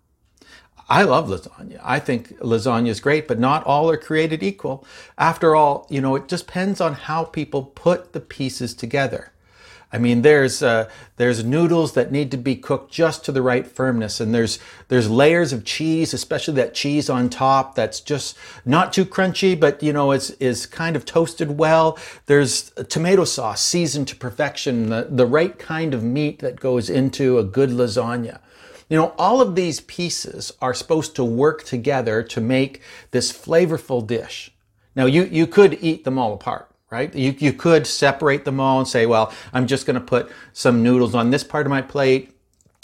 I 0.88 1.02
love 1.02 1.28
lasagna. 1.28 1.80
I 1.82 1.98
think 1.98 2.38
lasagna 2.40 2.88
is 2.88 3.00
great, 3.00 3.26
but 3.26 3.38
not 3.38 3.64
all 3.64 3.90
are 3.90 3.96
created 3.96 4.42
equal. 4.42 4.84
After 5.16 5.56
all, 5.56 5.86
you 5.88 6.00
know, 6.00 6.14
it 6.14 6.28
just 6.28 6.46
depends 6.46 6.80
on 6.80 6.92
how 6.92 7.24
people 7.24 7.62
put 7.62 8.12
the 8.12 8.20
pieces 8.20 8.74
together. 8.74 9.32
I 9.94 9.98
mean, 9.98 10.22
there's 10.22 10.60
uh, 10.60 10.90
there's 11.18 11.44
noodles 11.44 11.92
that 11.92 12.10
need 12.10 12.32
to 12.32 12.36
be 12.36 12.56
cooked 12.56 12.90
just 12.90 13.24
to 13.26 13.32
the 13.32 13.42
right 13.42 13.64
firmness, 13.64 14.20
and 14.20 14.34
there's 14.34 14.58
there's 14.88 15.08
layers 15.08 15.52
of 15.52 15.64
cheese, 15.64 16.12
especially 16.12 16.54
that 16.54 16.74
cheese 16.74 17.08
on 17.08 17.30
top 17.30 17.76
that's 17.76 18.00
just 18.00 18.36
not 18.64 18.92
too 18.92 19.04
crunchy, 19.04 19.58
but 19.58 19.84
you 19.84 19.92
know 19.92 20.10
is 20.10 20.32
is 20.32 20.66
kind 20.66 20.96
of 20.96 21.04
toasted 21.04 21.58
well. 21.58 21.96
There's 22.26 22.72
tomato 22.88 23.24
sauce 23.24 23.62
seasoned 23.62 24.08
to 24.08 24.16
perfection, 24.16 24.88
the, 24.88 25.06
the 25.08 25.26
right 25.26 25.56
kind 25.56 25.94
of 25.94 26.02
meat 26.02 26.40
that 26.40 26.58
goes 26.58 26.90
into 26.90 27.38
a 27.38 27.44
good 27.44 27.70
lasagna. 27.70 28.40
You 28.88 28.98
know, 28.98 29.14
all 29.18 29.40
of 29.40 29.54
these 29.54 29.80
pieces 29.80 30.52
are 30.60 30.74
supposed 30.74 31.16
to 31.16 31.24
work 31.24 31.64
together 31.64 32.22
to 32.22 32.40
make 32.40 32.82
this 33.10 33.32
flavorful 33.32 34.06
dish. 34.06 34.50
Now, 34.94 35.06
you, 35.06 35.24
you 35.24 35.46
could 35.46 35.78
eat 35.80 36.04
them 36.04 36.18
all 36.18 36.34
apart, 36.34 36.70
right? 36.90 37.12
You, 37.14 37.34
you 37.38 37.52
could 37.52 37.86
separate 37.86 38.44
them 38.44 38.60
all 38.60 38.78
and 38.78 38.88
say, 38.88 39.06
well, 39.06 39.32
I'm 39.52 39.66
just 39.66 39.86
going 39.86 39.98
to 39.98 40.00
put 40.00 40.30
some 40.52 40.82
noodles 40.82 41.14
on 41.14 41.30
this 41.30 41.42
part 41.42 41.66
of 41.66 41.70
my 41.70 41.82
plate, 41.82 42.36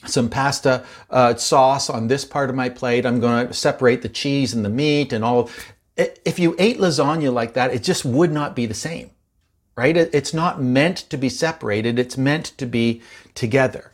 some 0.06 0.30
pasta 0.30 0.84
uh, 1.10 1.34
sauce 1.36 1.90
on 1.90 2.08
this 2.08 2.24
part 2.24 2.50
of 2.50 2.56
my 2.56 2.68
plate. 2.68 3.04
I'm 3.04 3.20
going 3.20 3.48
to 3.48 3.52
separate 3.52 4.02
the 4.02 4.08
cheese 4.08 4.54
and 4.54 4.64
the 4.64 4.70
meat 4.70 5.12
and 5.12 5.22
all. 5.22 5.50
If 5.96 6.38
you 6.38 6.56
ate 6.58 6.78
lasagna 6.78 7.32
like 7.32 7.54
that, 7.54 7.74
it 7.74 7.82
just 7.82 8.04
would 8.06 8.32
not 8.32 8.56
be 8.56 8.64
the 8.64 8.74
same, 8.74 9.10
right? 9.76 9.96
It's 9.96 10.32
not 10.32 10.62
meant 10.62 10.96
to 11.10 11.18
be 11.18 11.28
separated. 11.28 11.98
It's 11.98 12.16
meant 12.16 12.46
to 12.56 12.64
be 12.64 13.02
together. 13.34 13.89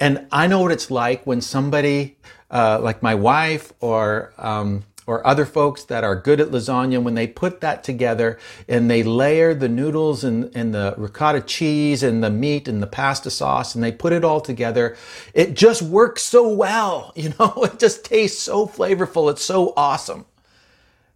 And 0.00 0.26
I 0.32 0.46
know 0.46 0.60
what 0.62 0.72
it's 0.72 0.90
like 0.90 1.26
when 1.26 1.42
somebody, 1.42 2.16
uh, 2.50 2.80
like 2.82 3.02
my 3.02 3.14
wife 3.14 3.72
or, 3.80 4.32
um, 4.38 4.84
or 5.06 5.26
other 5.26 5.44
folks 5.44 5.84
that 5.84 6.04
are 6.04 6.16
good 6.16 6.40
at 6.40 6.48
lasagna, 6.48 7.02
when 7.02 7.14
they 7.14 7.26
put 7.26 7.60
that 7.60 7.84
together 7.84 8.38
and 8.66 8.90
they 8.90 9.02
layer 9.02 9.52
the 9.52 9.68
noodles 9.68 10.24
and, 10.24 10.50
and 10.56 10.72
the 10.72 10.94
ricotta 10.96 11.42
cheese 11.42 12.02
and 12.02 12.24
the 12.24 12.30
meat 12.30 12.66
and 12.66 12.82
the 12.82 12.86
pasta 12.86 13.30
sauce 13.30 13.74
and 13.74 13.84
they 13.84 13.92
put 13.92 14.12
it 14.12 14.24
all 14.24 14.40
together, 14.40 14.96
it 15.34 15.52
just 15.54 15.82
works 15.82 16.22
so 16.22 16.48
well. 16.48 17.12
You 17.20 17.34
know, 17.38 17.52
it 17.64 17.78
just 17.78 18.02
tastes 18.02 18.42
so 18.42 18.66
flavorful. 18.66 19.30
It's 19.30 19.44
so 19.44 19.74
awesome. 19.76 20.24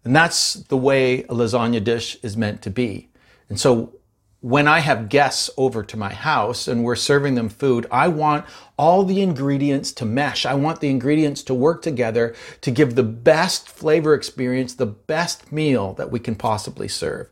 And 0.04 0.14
that's 0.14 0.54
the 0.54 0.76
way 0.76 1.22
a 1.22 1.28
lasagna 1.28 1.82
dish 1.82 2.18
is 2.22 2.36
meant 2.36 2.60
to 2.62 2.70
be. 2.70 3.08
And 3.48 3.58
so 3.58 3.94
when 4.44 4.68
I 4.68 4.80
have 4.80 5.08
guests 5.08 5.48
over 5.56 5.82
to 5.82 5.96
my 5.96 6.12
house 6.12 6.68
and 6.68 6.84
we're 6.84 6.96
serving 6.96 7.34
them 7.34 7.48
food, 7.48 7.86
I 7.90 8.08
want 8.08 8.44
all 8.76 9.02
the 9.02 9.22
ingredients 9.22 9.90
to 9.92 10.04
mesh. 10.04 10.44
I 10.44 10.52
want 10.52 10.80
the 10.80 10.90
ingredients 10.90 11.42
to 11.44 11.54
work 11.54 11.80
together 11.80 12.34
to 12.60 12.70
give 12.70 12.94
the 12.94 13.02
best 13.02 13.70
flavor 13.70 14.12
experience, 14.12 14.74
the 14.74 14.84
best 14.84 15.50
meal 15.50 15.94
that 15.94 16.10
we 16.10 16.20
can 16.20 16.34
possibly 16.34 16.88
serve. 16.88 17.30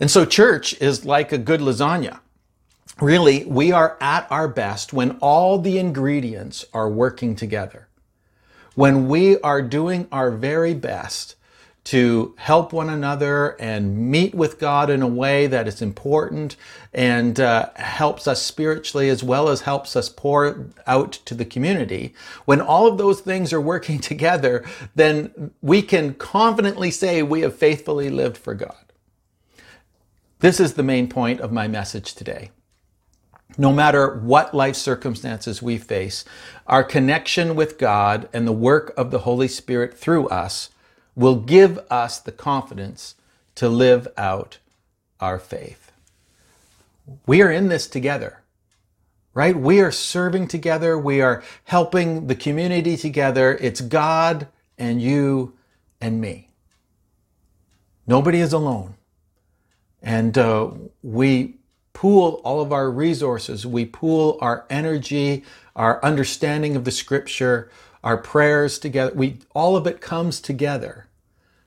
And 0.00 0.10
so 0.10 0.24
church 0.24 0.74
is 0.80 1.04
like 1.04 1.30
a 1.30 1.38
good 1.38 1.60
lasagna. 1.60 2.18
Really, 3.00 3.44
we 3.44 3.70
are 3.70 3.96
at 4.00 4.26
our 4.28 4.48
best 4.48 4.92
when 4.92 5.18
all 5.20 5.56
the 5.56 5.78
ingredients 5.78 6.64
are 6.74 6.90
working 6.90 7.36
together. 7.36 7.86
When 8.74 9.06
we 9.06 9.38
are 9.42 9.62
doing 9.62 10.08
our 10.10 10.32
very 10.32 10.74
best 10.74 11.36
to 11.90 12.32
help 12.36 12.72
one 12.72 12.88
another 12.88 13.56
and 13.58 13.98
meet 13.98 14.32
with 14.32 14.60
God 14.60 14.90
in 14.90 15.02
a 15.02 15.08
way 15.08 15.48
that 15.48 15.66
is 15.66 15.82
important 15.82 16.54
and 16.94 17.40
uh, 17.40 17.68
helps 17.74 18.28
us 18.28 18.40
spiritually 18.40 19.08
as 19.08 19.24
well 19.24 19.48
as 19.48 19.62
helps 19.62 19.96
us 19.96 20.08
pour 20.08 20.68
out 20.86 21.10
to 21.10 21.34
the 21.34 21.44
community, 21.44 22.14
when 22.44 22.60
all 22.60 22.86
of 22.86 22.96
those 22.96 23.20
things 23.20 23.52
are 23.52 23.60
working 23.60 23.98
together, 24.12 24.64
then 24.94 25.50
we 25.62 25.82
can 25.82 26.14
confidently 26.14 26.92
say 26.92 27.24
we 27.24 27.40
have 27.40 27.56
faithfully 27.56 28.08
lived 28.08 28.36
for 28.36 28.54
God. 28.54 28.92
This 30.38 30.60
is 30.60 30.74
the 30.74 30.84
main 30.84 31.08
point 31.08 31.40
of 31.40 31.50
my 31.50 31.66
message 31.66 32.14
today. 32.14 32.52
No 33.58 33.72
matter 33.72 34.14
what 34.14 34.54
life 34.54 34.76
circumstances 34.76 35.60
we 35.60 35.76
face, 35.76 36.24
our 36.68 36.84
connection 36.84 37.56
with 37.56 37.78
God 37.78 38.28
and 38.32 38.46
the 38.46 38.52
work 38.52 38.94
of 38.96 39.10
the 39.10 39.18
Holy 39.18 39.48
Spirit 39.48 39.98
through 39.98 40.28
us 40.28 40.70
will 41.14 41.36
give 41.36 41.78
us 41.90 42.18
the 42.18 42.32
confidence 42.32 43.14
to 43.56 43.68
live 43.68 44.08
out 44.16 44.58
our 45.20 45.38
faith. 45.38 45.92
We 47.26 47.42
are 47.42 47.50
in 47.50 47.68
this 47.68 47.86
together, 47.86 48.42
right? 49.34 49.56
We 49.56 49.80
are 49.80 49.90
serving 49.90 50.48
together. 50.48 50.98
We 50.98 51.20
are 51.20 51.42
helping 51.64 52.26
the 52.26 52.34
community 52.34 52.96
together. 52.96 53.58
It's 53.60 53.80
God 53.80 54.48
and 54.78 55.02
you 55.02 55.54
and 56.00 56.20
me. 56.20 56.48
Nobody 58.06 58.40
is 58.40 58.52
alone. 58.52 58.94
And 60.02 60.36
uh, 60.38 60.70
we 61.02 61.56
pool 61.92 62.40
all 62.44 62.60
of 62.60 62.72
our 62.72 62.90
resources. 62.90 63.66
We 63.66 63.84
pool 63.84 64.38
our 64.40 64.64
energy, 64.70 65.44
our 65.76 66.02
understanding 66.02 66.76
of 66.76 66.84
the 66.84 66.90
scripture, 66.90 67.70
our 68.02 68.16
prayers 68.16 68.78
together. 68.78 69.12
We, 69.14 69.38
all 69.54 69.76
of 69.76 69.86
it 69.86 70.00
comes 70.00 70.40
together 70.40 71.06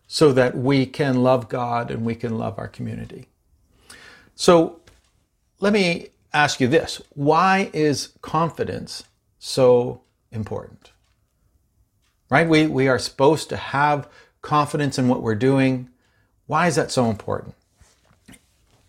so 0.07 0.31
that 0.33 0.57
we 0.57 0.85
can 0.85 1.23
love 1.23 1.49
God 1.49 1.91
and 1.91 2.05
we 2.05 2.15
can 2.15 2.37
love 2.37 2.57
our 2.57 2.67
community. 2.67 3.27
So 4.35 4.81
let 5.59 5.73
me 5.73 6.09
ask 6.33 6.59
you 6.59 6.67
this. 6.67 7.01
Why 7.11 7.69
is 7.73 8.13
confidence 8.21 9.03
so 9.39 10.01
important? 10.31 10.91
Right? 12.29 12.47
We, 12.47 12.67
we 12.67 12.87
are 12.87 12.99
supposed 12.99 13.49
to 13.49 13.57
have 13.57 14.09
confidence 14.41 14.97
in 14.97 15.07
what 15.07 15.21
we're 15.21 15.35
doing. 15.35 15.89
Why 16.47 16.67
is 16.67 16.75
that 16.75 16.91
so 16.91 17.09
important? 17.09 17.55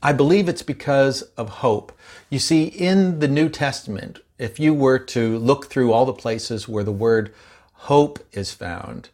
I 0.02 0.12
believe 0.12 0.48
it's 0.48 0.62
because 0.62 1.22
of 1.38 1.48
hope. 1.48 1.92
You 2.28 2.38
see, 2.38 2.64
in 2.64 3.20
the 3.20 3.28
New 3.28 3.48
Testament, 3.48 4.18
if 4.38 4.58
you 4.58 4.74
were 4.74 4.98
to 4.98 5.38
look 5.38 5.66
through 5.66 5.92
all 5.92 6.06
the 6.06 6.12
places 6.12 6.68
where 6.68 6.84
the 6.84 6.92
word 6.92 7.32
hope 7.72 8.18
is 8.32 8.52
found, 8.52 9.08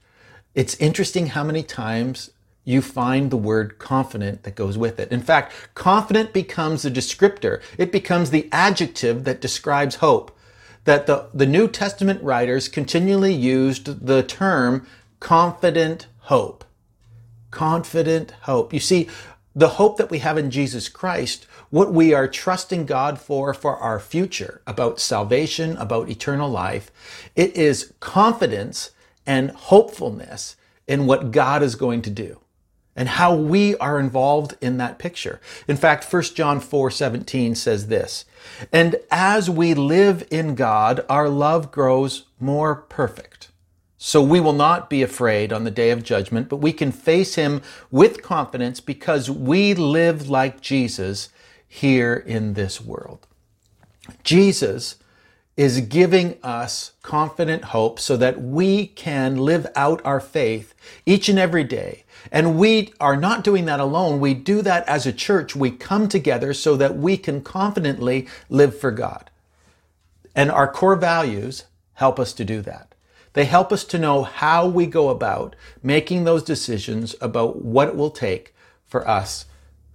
it's 0.54 0.74
interesting 0.76 1.28
how 1.28 1.44
many 1.44 1.62
times 1.62 2.30
you 2.64 2.82
find 2.82 3.30
the 3.30 3.36
word 3.36 3.78
confident 3.78 4.42
that 4.42 4.54
goes 4.54 4.76
with 4.76 5.00
it. 5.00 5.10
In 5.10 5.20
fact, 5.22 5.52
confident 5.74 6.32
becomes 6.32 6.84
a 6.84 6.90
descriptor. 6.90 7.62
It 7.78 7.90
becomes 7.90 8.30
the 8.30 8.48
adjective 8.52 9.24
that 9.24 9.40
describes 9.40 9.96
hope. 9.96 10.36
That 10.84 11.06
the, 11.06 11.28
the 11.34 11.46
New 11.46 11.68
Testament 11.68 12.22
writers 12.22 12.68
continually 12.68 13.34
used 13.34 14.06
the 14.06 14.22
term 14.22 14.86
confident 15.18 16.06
hope. 16.20 16.64
Confident 17.50 18.32
hope. 18.42 18.72
You 18.72 18.80
see, 18.80 19.08
the 19.54 19.68
hope 19.70 19.96
that 19.96 20.10
we 20.10 20.18
have 20.20 20.38
in 20.38 20.50
Jesus 20.50 20.88
Christ, 20.88 21.46
what 21.70 21.92
we 21.92 22.12
are 22.12 22.28
trusting 22.28 22.86
God 22.86 23.18
for 23.18 23.54
for 23.54 23.76
our 23.76 23.98
future, 23.98 24.60
about 24.66 25.00
salvation, 25.00 25.76
about 25.76 26.08
eternal 26.08 26.50
life, 26.50 26.90
it 27.34 27.56
is 27.56 27.92
confidence 28.00 28.90
and 29.24 29.50
hopefulness 29.52 30.56
in 30.86 31.06
what 31.06 31.30
God 31.30 31.62
is 31.62 31.76
going 31.76 32.02
to 32.02 32.10
do 32.10 32.40
and 32.96 33.08
how 33.08 33.34
we 33.34 33.76
are 33.76 34.00
involved 34.00 34.56
in 34.60 34.76
that 34.78 34.98
picture. 34.98 35.40
In 35.68 35.76
fact, 35.76 36.12
1 36.12 36.22
John 36.34 36.60
4 36.60 36.90
17 36.90 37.54
says 37.54 37.86
this, 37.86 38.24
and 38.72 38.96
as 39.10 39.48
we 39.48 39.74
live 39.74 40.26
in 40.30 40.54
God, 40.54 41.04
our 41.08 41.28
love 41.28 41.70
grows 41.70 42.26
more 42.38 42.74
perfect. 42.74 43.48
So 43.96 44.22
we 44.22 44.40
will 44.40 44.54
not 44.54 44.88
be 44.88 45.02
afraid 45.02 45.52
on 45.52 45.64
the 45.64 45.70
day 45.70 45.90
of 45.90 46.02
judgment, 46.02 46.48
but 46.48 46.56
we 46.56 46.72
can 46.72 46.90
face 46.90 47.34
him 47.34 47.60
with 47.90 48.22
confidence 48.22 48.80
because 48.80 49.30
we 49.30 49.74
live 49.74 50.28
like 50.28 50.62
Jesus 50.62 51.28
here 51.72 52.16
in 52.16 52.54
this 52.54 52.80
world. 52.80 53.28
Jesus 54.24 54.96
is 55.56 55.80
giving 55.82 56.36
us 56.42 56.92
confident 57.00 57.66
hope 57.66 58.00
so 58.00 58.16
that 58.16 58.42
we 58.42 58.88
can 58.88 59.36
live 59.36 59.68
out 59.76 60.04
our 60.04 60.18
faith 60.18 60.74
each 61.06 61.28
and 61.28 61.38
every 61.38 61.62
day. 61.62 62.04
And 62.32 62.58
we 62.58 62.92
are 62.98 63.16
not 63.16 63.44
doing 63.44 63.66
that 63.66 63.78
alone. 63.78 64.18
We 64.18 64.34
do 64.34 64.62
that 64.62 64.86
as 64.88 65.06
a 65.06 65.12
church. 65.12 65.54
We 65.54 65.70
come 65.70 66.08
together 66.08 66.52
so 66.54 66.76
that 66.76 66.96
we 66.96 67.16
can 67.16 67.40
confidently 67.40 68.26
live 68.48 68.78
for 68.78 68.90
God. 68.90 69.30
And 70.34 70.50
our 70.50 70.70
core 70.70 70.96
values 70.96 71.64
help 71.94 72.18
us 72.18 72.32
to 72.32 72.44
do 72.44 72.62
that. 72.62 72.96
They 73.34 73.44
help 73.44 73.70
us 73.72 73.84
to 73.84 73.98
know 73.98 74.24
how 74.24 74.66
we 74.66 74.86
go 74.86 75.08
about 75.08 75.54
making 75.84 76.24
those 76.24 76.42
decisions 76.42 77.14
about 77.20 77.62
what 77.62 77.86
it 77.86 77.96
will 77.96 78.10
take 78.10 78.54
for 78.86 79.06
us 79.06 79.44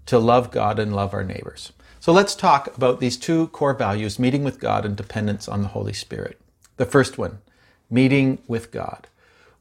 to 0.05 0.19
love 0.19 0.51
God 0.51 0.79
and 0.79 0.95
love 0.95 1.13
our 1.13 1.23
neighbors. 1.23 1.73
So 1.99 2.11
let's 2.11 2.35
talk 2.35 2.75
about 2.77 2.99
these 2.99 3.17
two 3.17 3.47
core 3.47 3.73
values 3.73 4.19
meeting 4.19 4.43
with 4.43 4.59
God 4.59 4.85
and 4.85 4.95
dependence 4.95 5.47
on 5.47 5.61
the 5.61 5.69
Holy 5.69 5.93
Spirit. 5.93 6.39
The 6.77 6.85
first 6.85 7.17
one, 7.17 7.39
meeting 7.89 8.39
with 8.47 8.71
God. 8.71 9.07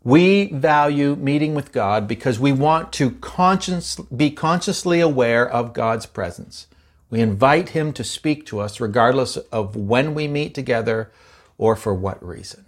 We 0.02 0.52
value 0.52 1.16
meeting 1.16 1.54
with 1.54 1.72
God 1.72 2.06
because 2.06 2.38
we 2.38 2.52
want 2.52 2.92
to 2.94 3.12
conscious, 3.12 3.96
be 3.96 4.30
consciously 4.30 5.00
aware 5.00 5.48
of 5.48 5.72
God's 5.72 6.04
presence. 6.04 6.66
We 7.08 7.20
invite 7.20 7.70
Him 7.70 7.94
to 7.94 8.04
speak 8.04 8.44
to 8.46 8.60
us 8.60 8.80
regardless 8.80 9.38
of 9.38 9.76
when 9.76 10.14
we 10.14 10.28
meet 10.28 10.54
together 10.54 11.10
or 11.56 11.76
for 11.76 11.94
what 11.94 12.22
reason. 12.22 12.66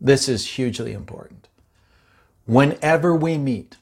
This 0.00 0.28
is 0.28 0.56
hugely 0.56 0.92
important. 0.92 1.46
Whenever 2.46 3.14
we 3.14 3.38
meet, 3.38 3.76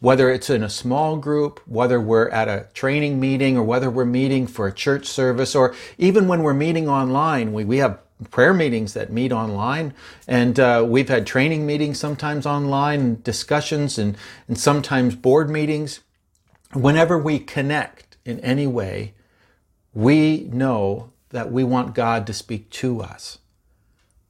whether 0.00 0.30
it's 0.30 0.48
in 0.48 0.62
a 0.62 0.70
small 0.70 1.16
group, 1.16 1.60
whether 1.66 2.00
we're 2.00 2.28
at 2.28 2.48
a 2.48 2.66
training 2.72 3.18
meeting, 3.18 3.56
or 3.56 3.62
whether 3.62 3.90
we're 3.90 4.04
meeting 4.04 4.46
for 4.46 4.66
a 4.66 4.72
church 4.72 5.06
service, 5.06 5.54
or 5.54 5.74
even 5.98 6.28
when 6.28 6.42
we're 6.42 6.54
meeting 6.54 6.88
online, 6.88 7.52
we, 7.52 7.64
we 7.64 7.78
have 7.78 7.98
prayer 8.30 8.54
meetings 8.54 8.94
that 8.94 9.12
meet 9.12 9.32
online, 9.32 9.94
and 10.26 10.58
uh, 10.58 10.84
we've 10.86 11.08
had 11.08 11.26
training 11.26 11.66
meetings 11.66 11.98
sometimes 11.98 12.46
online, 12.46 13.20
discussions, 13.22 13.98
and, 13.98 14.16
and 14.46 14.58
sometimes 14.58 15.14
board 15.14 15.50
meetings. 15.50 16.00
Whenever 16.72 17.18
we 17.18 17.38
connect 17.38 18.16
in 18.24 18.38
any 18.40 18.66
way, 18.66 19.14
we 19.94 20.48
know 20.52 21.10
that 21.30 21.50
we 21.50 21.64
want 21.64 21.94
God 21.94 22.26
to 22.26 22.32
speak 22.32 22.70
to 22.70 23.00
us. 23.00 23.38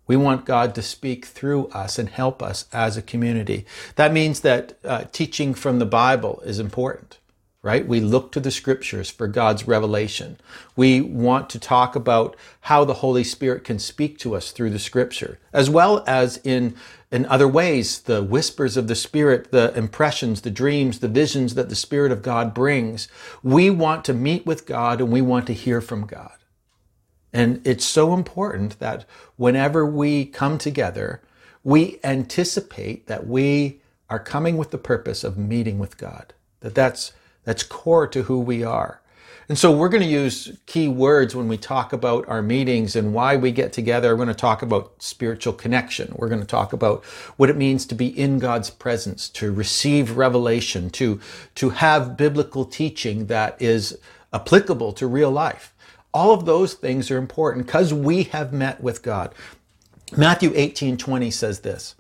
We 0.08 0.16
want 0.16 0.46
God 0.46 0.74
to 0.74 0.82
speak 0.82 1.26
through 1.26 1.68
us 1.68 1.98
and 1.98 2.08
help 2.08 2.42
us 2.42 2.64
as 2.72 2.96
a 2.96 3.02
community. 3.02 3.66
That 3.94 4.12
means 4.12 4.40
that 4.40 4.78
uh, 4.82 5.04
teaching 5.12 5.54
from 5.54 5.78
the 5.78 5.86
Bible 5.86 6.42
is 6.44 6.58
important, 6.58 7.18
right? 7.62 7.86
We 7.86 8.00
look 8.00 8.32
to 8.32 8.40
the 8.40 8.50
scriptures 8.50 9.10
for 9.10 9.28
God's 9.28 9.68
revelation. 9.68 10.38
We 10.74 11.02
want 11.02 11.50
to 11.50 11.60
talk 11.60 11.94
about 11.94 12.34
how 12.62 12.84
the 12.84 12.94
Holy 12.94 13.22
Spirit 13.22 13.64
can 13.64 13.78
speak 13.78 14.18
to 14.20 14.34
us 14.34 14.50
through 14.50 14.70
the 14.70 14.78
scripture, 14.78 15.38
as 15.52 15.70
well 15.70 16.02
as 16.06 16.38
in 16.38 16.74
in 17.10 17.24
other 17.26 17.48
ways, 17.48 18.00
the 18.00 18.22
whispers 18.22 18.76
of 18.76 18.86
the 18.86 18.94
Spirit, 18.94 19.50
the 19.50 19.72
impressions, 19.74 20.42
the 20.42 20.50
dreams, 20.50 20.98
the 20.98 21.08
visions 21.08 21.54
that 21.54 21.70
the 21.70 21.74
Spirit 21.74 22.12
of 22.12 22.20
God 22.22 22.52
brings. 22.52 23.08
We 23.42 23.70
want 23.70 24.04
to 24.06 24.14
meet 24.14 24.44
with 24.44 24.66
God 24.66 25.00
and 25.00 25.10
we 25.10 25.22
want 25.22 25.46
to 25.46 25.54
hear 25.54 25.80
from 25.80 26.06
God. 26.06 26.37
And 27.32 27.60
it's 27.66 27.84
so 27.84 28.14
important 28.14 28.78
that 28.78 29.04
whenever 29.36 29.84
we 29.84 30.24
come 30.24 30.58
together, 30.58 31.22
we 31.62 31.98
anticipate 32.02 33.06
that 33.06 33.26
we 33.26 33.80
are 34.08 34.18
coming 34.18 34.56
with 34.56 34.70
the 34.70 34.78
purpose 34.78 35.24
of 35.24 35.36
meeting 35.36 35.78
with 35.78 35.98
God. 35.98 36.32
That 36.60 36.74
that's, 36.74 37.12
that's 37.44 37.62
core 37.62 38.06
to 38.08 38.22
who 38.24 38.40
we 38.40 38.64
are. 38.64 39.00
And 39.48 39.58
so 39.58 39.72
we're 39.72 39.88
going 39.88 40.02
to 40.02 40.08
use 40.08 40.58
key 40.66 40.88
words 40.88 41.34
when 41.34 41.48
we 41.48 41.56
talk 41.56 41.94
about 41.94 42.28
our 42.28 42.42
meetings 42.42 42.94
and 42.94 43.14
why 43.14 43.36
we 43.36 43.50
get 43.50 43.72
together. 43.72 44.10
We're 44.10 44.24
going 44.24 44.28
to 44.28 44.34
talk 44.34 44.60
about 44.60 45.02
spiritual 45.02 45.54
connection. 45.54 46.12
We're 46.16 46.28
going 46.28 46.42
to 46.42 46.46
talk 46.46 46.74
about 46.74 47.02
what 47.38 47.48
it 47.48 47.56
means 47.56 47.86
to 47.86 47.94
be 47.94 48.08
in 48.08 48.40
God's 48.40 48.68
presence, 48.68 49.30
to 49.30 49.50
receive 49.50 50.18
revelation, 50.18 50.90
to, 50.90 51.18
to 51.54 51.70
have 51.70 52.16
biblical 52.16 52.66
teaching 52.66 53.26
that 53.26 53.60
is 53.60 53.98
applicable 54.34 54.92
to 54.92 55.06
real 55.06 55.30
life. 55.30 55.72
All 56.18 56.32
of 56.32 56.46
those 56.46 56.74
things 56.74 57.12
are 57.12 57.16
important 57.16 57.66
because 57.66 57.94
we 57.94 58.24
have 58.24 58.52
met 58.52 58.82
with 58.82 59.04
God. 59.04 59.32
Matthew 60.16 60.50
18 60.52 60.96
20 60.96 61.30
says 61.30 61.60
this 61.60 61.94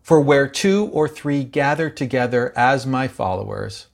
For 0.00 0.18
where 0.18 0.48
two 0.48 0.88
or 0.94 1.06
three 1.06 1.44
gather 1.44 1.90
together 1.90 2.54
as 2.56 2.86
my 2.86 3.06
followers, 3.06 3.88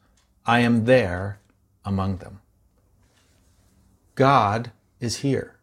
I 0.47 0.61
am 0.61 0.85
there 0.85 1.41
among 1.85 2.19
them. 2.19 2.39
God 4.15 4.71
is 5.01 5.17
here. 5.17 5.57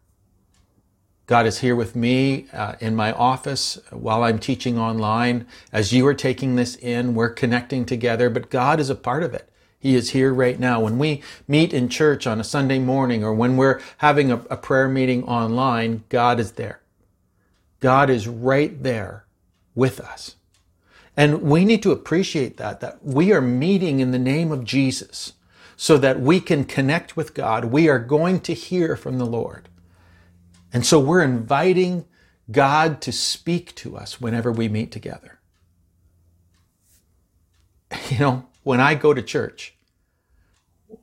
God 1.25 1.45
is 1.45 1.59
here 1.59 1.73
with 1.77 1.95
me 1.95 2.47
uh, 2.51 2.75
in 2.81 2.97
my 2.97 3.13
office 3.13 3.79
while 3.89 4.25
I'm 4.25 4.37
teaching 4.37 4.77
online. 4.77 5.47
As 5.71 5.93
you 5.93 6.05
are 6.07 6.13
taking 6.13 6.57
this 6.57 6.75
in, 6.75 7.15
we're 7.15 7.29
connecting 7.29 7.85
together, 7.85 8.29
but 8.29 8.49
God 8.49 8.81
is 8.81 8.89
a 8.89 8.95
part 8.95 9.23
of 9.23 9.33
it. 9.33 9.49
He 9.83 9.95
is 9.95 10.11
here 10.11 10.33
right 10.33 10.57
now. 10.57 10.79
When 10.79 10.97
we 10.97 11.21
meet 11.45 11.73
in 11.73 11.89
church 11.89 12.25
on 12.25 12.39
a 12.39 12.43
Sunday 12.45 12.79
morning 12.79 13.21
or 13.21 13.33
when 13.33 13.57
we're 13.57 13.81
having 13.97 14.31
a, 14.31 14.37
a 14.49 14.55
prayer 14.55 14.87
meeting 14.87 15.25
online, 15.25 16.05
God 16.07 16.39
is 16.39 16.53
there. 16.53 16.79
God 17.81 18.09
is 18.09 18.25
right 18.25 18.81
there 18.81 19.25
with 19.75 19.99
us. 19.99 20.37
And 21.17 21.41
we 21.41 21.65
need 21.65 21.83
to 21.83 21.91
appreciate 21.91 22.55
that, 22.55 22.79
that 22.79 23.03
we 23.03 23.33
are 23.33 23.41
meeting 23.41 23.99
in 23.99 24.11
the 24.11 24.19
name 24.19 24.53
of 24.53 24.63
Jesus 24.63 25.33
so 25.75 25.97
that 25.97 26.21
we 26.21 26.39
can 26.39 26.63
connect 26.63 27.17
with 27.17 27.33
God. 27.33 27.65
We 27.65 27.89
are 27.89 27.99
going 27.99 28.39
to 28.39 28.53
hear 28.53 28.95
from 28.95 29.17
the 29.17 29.25
Lord. 29.25 29.67
And 30.71 30.85
so 30.85 30.97
we're 30.97 31.21
inviting 31.23 32.05
God 32.49 33.01
to 33.01 33.11
speak 33.11 33.75
to 33.75 33.97
us 33.97 34.21
whenever 34.21 34.49
we 34.49 34.69
meet 34.69 34.93
together. 34.93 35.41
You 38.09 38.19
know, 38.19 38.45
when 38.63 38.79
I 38.79 38.95
go 38.95 39.13
to 39.13 39.21
church, 39.21 39.75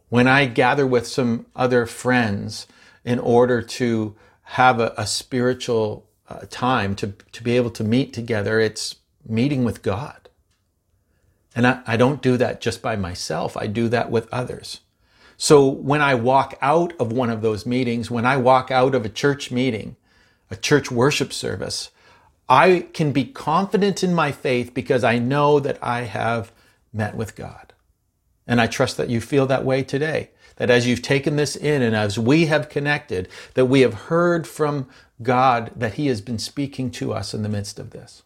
when 0.09 0.27
I 0.27 0.47
gather 0.47 0.87
with 0.87 1.07
some 1.07 1.47
other 1.55 1.87
friends 1.87 2.67
in 3.05 3.19
order 3.19 3.63
to 3.63 4.17
have 4.43 4.81
a, 4.81 4.93
a 4.97 5.07
spiritual 5.07 6.07
uh, 6.29 6.41
time 6.51 6.95
to, 6.97 7.15
to 7.33 7.43
be 7.43 7.57
able 7.57 7.71
to 7.71 7.85
meet 7.85 8.13
together, 8.13 8.61
it's 8.61 8.97
meeting 9.27 9.65
with 9.65 9.83
God. 9.83 10.29
And 11.55 11.67
I, 11.67 11.81
I 11.87 11.97
don't 11.97 12.23
do 12.23 12.37
that 12.37 12.61
just 12.61 12.83
by 12.83 12.97
myself, 12.97 13.57
I 13.57 13.67
do 13.67 13.89
that 13.89 14.11
with 14.11 14.29
others. 14.33 14.81
So 15.37 15.67
when 15.67 16.03
I 16.03 16.15
walk 16.17 16.59
out 16.61 16.93
of 17.01 17.13
one 17.13 17.31
of 17.31 17.41
those 17.41 17.65
meetings, 17.65 18.11
when 18.11 18.27
I 18.27 18.37
walk 18.37 18.71
out 18.71 18.95
of 18.95 19.07
a 19.07 19.09
church 19.09 19.51
meeting, 19.51 19.97
a 20.51 20.57
church 20.57 20.91
worship 20.91 21.33
service, 21.33 21.91
I 22.49 22.89
can 22.93 23.13
be 23.13 23.25
confident 23.25 24.03
in 24.03 24.13
my 24.13 24.33
faith 24.33 24.75
because 24.75 25.03
I 25.03 25.19
know 25.19 25.59
that 25.61 25.79
I 25.83 26.03
have 26.03 26.53
met 26.93 27.15
with 27.15 27.37
God. 27.37 27.73
And 28.47 28.61
I 28.61 28.67
trust 28.67 28.97
that 28.97 29.11
you 29.11 29.21
feel 29.21 29.47
that 29.47 29.65
way 29.65 29.83
today. 29.83 30.31
That 30.57 30.71
as 30.71 30.87
you've 30.87 31.03
taken 31.03 31.37
this 31.37 31.57
in 31.57 31.83
and 31.83 31.95
as 31.95 32.19
we 32.19 32.47
have 32.47 32.69
connected, 32.69 33.29
that 33.55 33.67
we 33.67 33.81
have 33.81 33.95
heard 33.95 34.47
from 34.47 34.89
God 35.23 35.73
that 35.77 35.95
He 35.95 36.09
has 36.09 36.21
been 36.21 36.39
speaking 36.39 36.91
to 36.93 37.13
us 37.13 37.33
in 37.33 37.43
the 37.43 37.49
midst 37.49 37.79
of 37.79 37.91
this. 37.91 38.23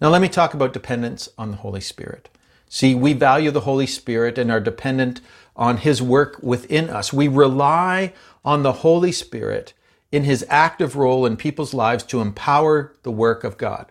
Now, 0.00 0.08
let 0.08 0.22
me 0.22 0.28
talk 0.28 0.54
about 0.54 0.72
dependence 0.72 1.28
on 1.36 1.50
the 1.50 1.58
Holy 1.58 1.80
Spirit. 1.80 2.28
See, 2.68 2.94
we 2.94 3.12
value 3.12 3.50
the 3.50 3.60
Holy 3.60 3.86
Spirit 3.86 4.38
and 4.38 4.50
are 4.50 4.60
dependent 4.60 5.20
on 5.54 5.78
His 5.78 6.00
work 6.00 6.42
within 6.42 6.88
us. 6.88 7.12
We 7.12 7.28
rely 7.28 8.14
on 8.44 8.62
the 8.62 8.72
Holy 8.72 9.12
Spirit 9.12 9.74
in 10.10 10.24
His 10.24 10.44
active 10.48 10.96
role 10.96 11.26
in 11.26 11.36
people's 11.36 11.74
lives 11.74 12.04
to 12.04 12.20
empower 12.20 12.94
the 13.02 13.10
work 13.10 13.44
of 13.44 13.58
God. 13.58 13.90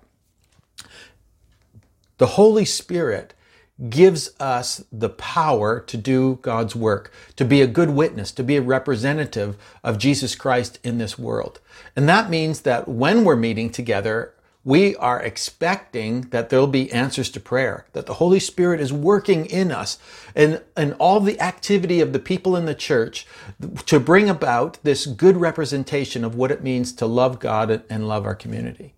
The 2.17 2.27
Holy 2.27 2.65
Spirit 2.65 3.33
gives 3.89 4.29
us 4.39 4.83
the 4.91 5.09
power 5.09 5.79
to 5.79 5.97
do 5.97 6.39
God's 6.41 6.75
work, 6.75 7.11
to 7.35 7.45
be 7.45 7.61
a 7.61 7.67
good 7.67 7.89
witness, 7.89 8.31
to 8.33 8.43
be 8.43 8.57
a 8.57 8.61
representative 8.61 9.57
of 9.83 9.97
Jesus 9.97 10.35
Christ 10.35 10.79
in 10.83 10.97
this 10.97 11.17
world. 11.17 11.59
And 11.95 12.07
that 12.07 12.29
means 12.29 12.61
that 12.61 12.87
when 12.87 13.23
we're 13.23 13.35
meeting 13.35 13.69
together, 13.69 14.33
we 14.63 14.95
are 14.97 15.19
expecting 15.19 16.21
that 16.29 16.49
there'll 16.49 16.67
be 16.67 16.91
answers 16.91 17.31
to 17.31 17.39
prayer, 17.39 17.85
that 17.93 18.05
the 18.05 18.15
Holy 18.15 18.39
Spirit 18.39 18.79
is 18.79 18.93
working 18.93 19.47
in 19.47 19.71
us 19.71 19.97
and, 20.35 20.61
and 20.77 20.93
all 20.99 21.19
the 21.19 21.39
activity 21.41 21.99
of 21.99 22.13
the 22.13 22.19
people 22.19 22.55
in 22.55 22.65
the 22.65 22.75
church 22.75 23.25
to 23.87 23.99
bring 23.99 24.29
about 24.29 24.77
this 24.83 25.07
good 25.07 25.37
representation 25.37 26.23
of 26.23 26.35
what 26.35 26.51
it 26.51 26.63
means 26.63 26.93
to 26.93 27.07
love 27.07 27.39
God 27.39 27.83
and 27.89 28.07
love 28.07 28.25
our 28.25 28.35
community 28.35 28.93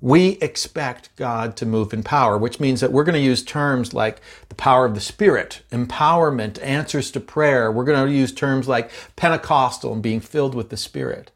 we 0.00 0.38
expect 0.40 1.14
God 1.16 1.56
to 1.56 1.66
move 1.66 1.92
in 1.92 2.02
power, 2.02 2.38
which 2.38 2.60
means 2.60 2.80
that 2.80 2.92
we're 2.92 3.04
going 3.04 3.14
to 3.14 3.20
use 3.20 3.42
terms 3.42 3.92
like 3.92 4.20
the 4.48 4.54
power 4.54 4.84
of 4.84 4.94
the 4.94 5.00
Spirit, 5.00 5.62
empowerment, 5.72 6.62
answers 6.62 7.10
to 7.10 7.20
prayer. 7.20 7.72
We're 7.72 7.84
going 7.84 8.06
to 8.06 8.12
use 8.12 8.32
terms 8.32 8.68
like 8.68 8.90
Pentecostal 9.16 9.92
and 9.92 10.02
being 10.02 10.20
filled 10.20 10.54
with 10.54 10.68
the 10.68 10.76
Spirit 10.76 11.32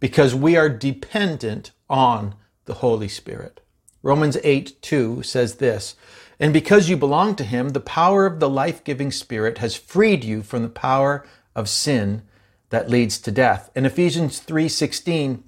because 0.00 0.34
we 0.34 0.56
are 0.56 0.70
dependent 0.70 1.72
on 1.90 2.34
the 2.64 2.74
Holy 2.74 3.08
Spirit. 3.08 3.60
Romans 4.02 4.38
8 4.42 4.80
2 4.80 5.22
says 5.22 5.56
this, 5.56 5.94
and 6.38 6.54
because 6.54 6.88
you 6.88 6.96
belong 6.96 7.36
to 7.36 7.44
Him, 7.44 7.70
the 7.70 7.80
power 7.80 8.24
of 8.24 8.40
the 8.40 8.48
life 8.48 8.82
giving 8.82 9.12
Spirit 9.12 9.58
has 9.58 9.76
freed 9.76 10.24
you 10.24 10.42
from 10.42 10.62
the 10.62 10.70
power 10.70 11.26
of 11.54 11.68
sin 11.68 12.22
that 12.70 12.88
leads 12.88 13.18
to 13.18 13.30
death. 13.30 13.70
In 13.74 13.84
Ephesians 13.84 14.38
3 14.38 14.68
16, 14.68 15.44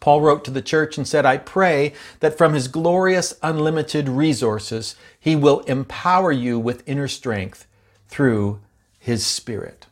Paul 0.00 0.20
wrote 0.20 0.44
to 0.44 0.50
the 0.50 0.62
church 0.62 0.96
and 0.98 1.06
said, 1.06 1.26
I 1.26 1.36
pray 1.36 1.94
that 2.20 2.36
from 2.36 2.54
his 2.54 2.68
glorious, 2.68 3.34
unlimited 3.42 4.08
resources, 4.08 4.96
he 5.18 5.36
will 5.36 5.60
empower 5.60 6.32
you 6.32 6.58
with 6.58 6.88
inner 6.88 7.08
strength 7.08 7.66
through 8.08 8.60
his 8.98 9.24
Spirit. 9.26 9.86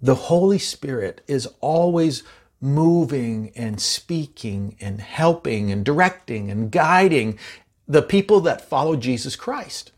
The 0.00 0.14
Holy 0.14 0.58
Spirit 0.58 1.22
is 1.26 1.48
always 1.60 2.22
moving 2.60 3.52
and 3.56 3.80
speaking 3.80 4.76
and 4.80 5.00
helping 5.00 5.70
and 5.70 5.84
directing 5.84 6.50
and 6.50 6.70
guiding 6.70 7.38
the 7.86 8.02
people 8.02 8.40
that 8.40 8.68
follow 8.68 8.96
Jesus 8.96 9.36
Christ. 9.36 9.92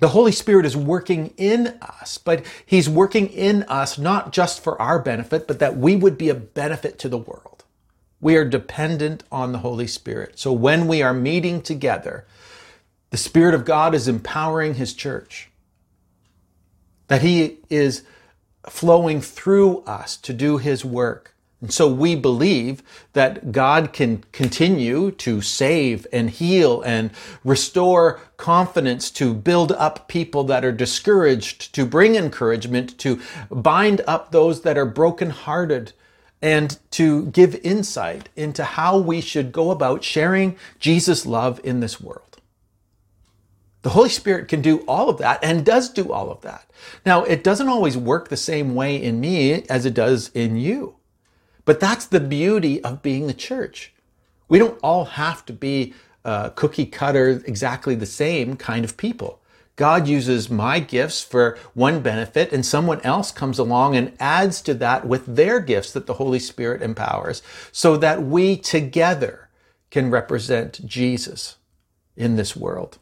The 0.00 0.08
Holy 0.08 0.32
Spirit 0.32 0.66
is 0.66 0.76
working 0.76 1.32
in 1.36 1.78
us, 1.80 2.18
but 2.18 2.44
He's 2.66 2.88
working 2.88 3.28
in 3.28 3.62
us 3.64 3.98
not 3.98 4.32
just 4.32 4.62
for 4.62 4.80
our 4.80 4.98
benefit, 4.98 5.46
but 5.46 5.60
that 5.60 5.76
we 5.76 5.96
would 5.96 6.18
be 6.18 6.28
a 6.28 6.34
benefit 6.34 6.98
to 7.00 7.08
the 7.08 7.18
world. 7.18 7.64
We 8.20 8.36
are 8.36 8.44
dependent 8.44 9.22
on 9.30 9.52
the 9.52 9.58
Holy 9.58 9.86
Spirit. 9.86 10.38
So 10.38 10.52
when 10.52 10.88
we 10.88 11.02
are 11.02 11.14
meeting 11.14 11.62
together, 11.62 12.26
the 13.10 13.16
Spirit 13.16 13.54
of 13.54 13.64
God 13.64 13.94
is 13.94 14.08
empowering 14.08 14.74
His 14.74 14.94
church, 14.94 15.50
that 17.08 17.22
He 17.22 17.58
is 17.70 18.02
flowing 18.68 19.20
through 19.20 19.80
us 19.80 20.16
to 20.18 20.32
do 20.32 20.58
His 20.58 20.84
work. 20.84 21.33
And 21.60 21.72
so 21.72 21.90
we 21.90 22.14
believe 22.14 22.82
that 23.14 23.52
God 23.52 23.92
can 23.92 24.24
continue 24.32 25.10
to 25.12 25.40
save 25.40 26.06
and 26.12 26.28
heal 26.28 26.82
and 26.82 27.10
restore 27.42 28.20
confidence, 28.36 29.10
to 29.12 29.32
build 29.32 29.72
up 29.72 30.08
people 30.08 30.44
that 30.44 30.64
are 30.64 30.72
discouraged, 30.72 31.74
to 31.74 31.86
bring 31.86 32.16
encouragement, 32.16 32.98
to 32.98 33.20
bind 33.50 34.02
up 34.06 34.30
those 34.30 34.62
that 34.62 34.76
are 34.76 34.84
brokenhearted, 34.84 35.92
and 36.42 36.78
to 36.90 37.26
give 37.26 37.54
insight 37.64 38.28
into 38.36 38.62
how 38.62 38.98
we 38.98 39.22
should 39.22 39.50
go 39.50 39.70
about 39.70 40.04
sharing 40.04 40.56
Jesus' 40.78 41.24
love 41.24 41.58
in 41.64 41.80
this 41.80 41.98
world. 41.98 42.40
The 43.80 43.90
Holy 43.90 44.10
Spirit 44.10 44.48
can 44.48 44.60
do 44.60 44.78
all 44.88 45.08
of 45.08 45.18
that 45.18 45.42
and 45.42 45.64
does 45.64 45.88
do 45.90 46.12
all 46.12 46.30
of 46.30 46.40
that. 46.42 46.70
Now, 47.06 47.24
it 47.24 47.44
doesn't 47.44 47.68
always 47.68 47.96
work 47.96 48.28
the 48.28 48.36
same 48.36 48.74
way 48.74 49.02
in 49.02 49.20
me 49.20 49.62
as 49.68 49.86
it 49.86 49.94
does 49.94 50.30
in 50.34 50.56
you. 50.56 50.96
But 51.64 51.80
that's 51.80 52.06
the 52.06 52.20
beauty 52.20 52.82
of 52.82 53.02
being 53.02 53.26
the 53.26 53.34
church. 53.34 53.92
We 54.48 54.58
don't 54.58 54.78
all 54.82 55.04
have 55.04 55.44
to 55.46 55.52
be 55.52 55.94
uh, 56.24 56.50
cookie 56.50 56.86
cutter, 56.86 57.42
exactly 57.46 57.94
the 57.94 58.06
same 58.06 58.56
kind 58.56 58.84
of 58.84 58.96
people. 58.96 59.40
God 59.76 60.06
uses 60.06 60.48
my 60.48 60.78
gifts 60.78 61.20
for 61.22 61.58
one 61.74 62.00
benefit, 62.00 62.52
and 62.52 62.64
someone 62.64 63.00
else 63.00 63.32
comes 63.32 63.58
along 63.58 63.96
and 63.96 64.16
adds 64.20 64.62
to 64.62 64.74
that 64.74 65.06
with 65.06 65.26
their 65.26 65.58
gifts 65.58 65.90
that 65.92 66.06
the 66.06 66.14
Holy 66.14 66.38
Spirit 66.38 66.80
empowers, 66.80 67.42
so 67.72 67.96
that 67.96 68.22
we 68.22 68.56
together 68.56 69.48
can 69.90 70.10
represent 70.10 70.86
Jesus 70.86 71.56
in 72.16 72.36
this 72.36 72.54
world. 72.54 72.98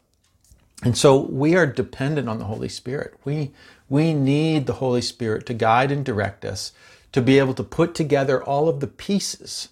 And 0.83 0.97
so 0.97 1.17
we 1.17 1.55
are 1.55 1.67
dependent 1.67 2.27
on 2.27 2.39
the 2.39 2.45
Holy 2.45 2.69
Spirit. 2.69 3.13
We, 3.23 3.51
we 3.87 4.13
need 4.13 4.65
the 4.65 4.73
Holy 4.73 5.01
Spirit 5.01 5.45
to 5.45 5.53
guide 5.53 5.91
and 5.91 6.03
direct 6.03 6.43
us 6.43 6.71
to 7.13 7.21
be 7.21 7.39
able 7.39 7.53
to 7.53 7.63
put 7.63 7.95
together 7.95 8.43
all 8.43 8.67
of 8.67 8.81
the 8.81 8.87
pieces 8.87 9.69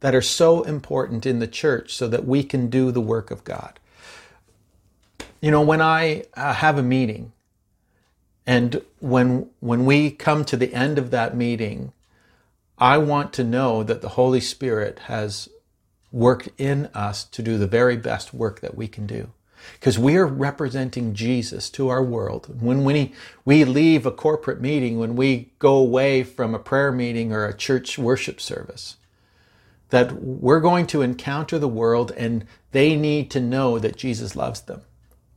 that 0.00 0.14
are 0.14 0.22
so 0.22 0.62
important 0.62 1.26
in 1.26 1.38
the 1.38 1.46
church 1.46 1.94
so 1.94 2.06
that 2.06 2.24
we 2.24 2.44
can 2.44 2.68
do 2.68 2.92
the 2.92 3.00
work 3.00 3.30
of 3.30 3.44
God. 3.44 3.80
You 5.40 5.50
know, 5.50 5.62
when 5.62 5.80
I 5.80 6.24
uh, 6.34 6.54
have 6.54 6.78
a 6.78 6.82
meeting 6.82 7.32
and 8.46 8.82
when 9.00 9.48
when 9.60 9.84
we 9.84 10.10
come 10.10 10.44
to 10.44 10.56
the 10.56 10.74
end 10.74 10.98
of 10.98 11.10
that 11.10 11.36
meeting, 11.36 11.92
I 12.78 12.98
want 12.98 13.32
to 13.34 13.44
know 13.44 13.82
that 13.82 14.02
the 14.02 14.10
Holy 14.10 14.40
Spirit 14.40 15.00
has 15.06 15.48
worked 16.10 16.48
in 16.58 16.86
us 16.94 17.24
to 17.24 17.42
do 17.42 17.56
the 17.56 17.66
very 17.66 17.96
best 17.96 18.34
work 18.34 18.60
that 18.60 18.76
we 18.76 18.86
can 18.86 19.06
do 19.06 19.30
because 19.74 19.98
we 19.98 20.16
are 20.16 20.26
representing 20.26 21.14
Jesus 21.14 21.70
to 21.70 21.88
our 21.88 22.02
world. 22.02 22.60
When 22.60 22.84
we, 22.84 23.12
we 23.44 23.64
leave 23.64 24.06
a 24.06 24.10
corporate 24.10 24.60
meeting, 24.60 24.98
when 24.98 25.16
we 25.16 25.52
go 25.58 25.76
away 25.76 26.22
from 26.22 26.54
a 26.54 26.58
prayer 26.58 26.92
meeting 26.92 27.32
or 27.32 27.46
a 27.46 27.56
church 27.56 27.98
worship 27.98 28.40
service, 28.40 28.96
that 29.90 30.12
we're 30.12 30.60
going 30.60 30.86
to 30.86 31.02
encounter 31.02 31.58
the 31.58 31.68
world 31.68 32.12
and 32.16 32.46
they 32.70 32.96
need 32.96 33.30
to 33.30 33.40
know 33.40 33.78
that 33.78 33.96
Jesus 33.96 34.34
loves 34.34 34.62
them. 34.62 34.82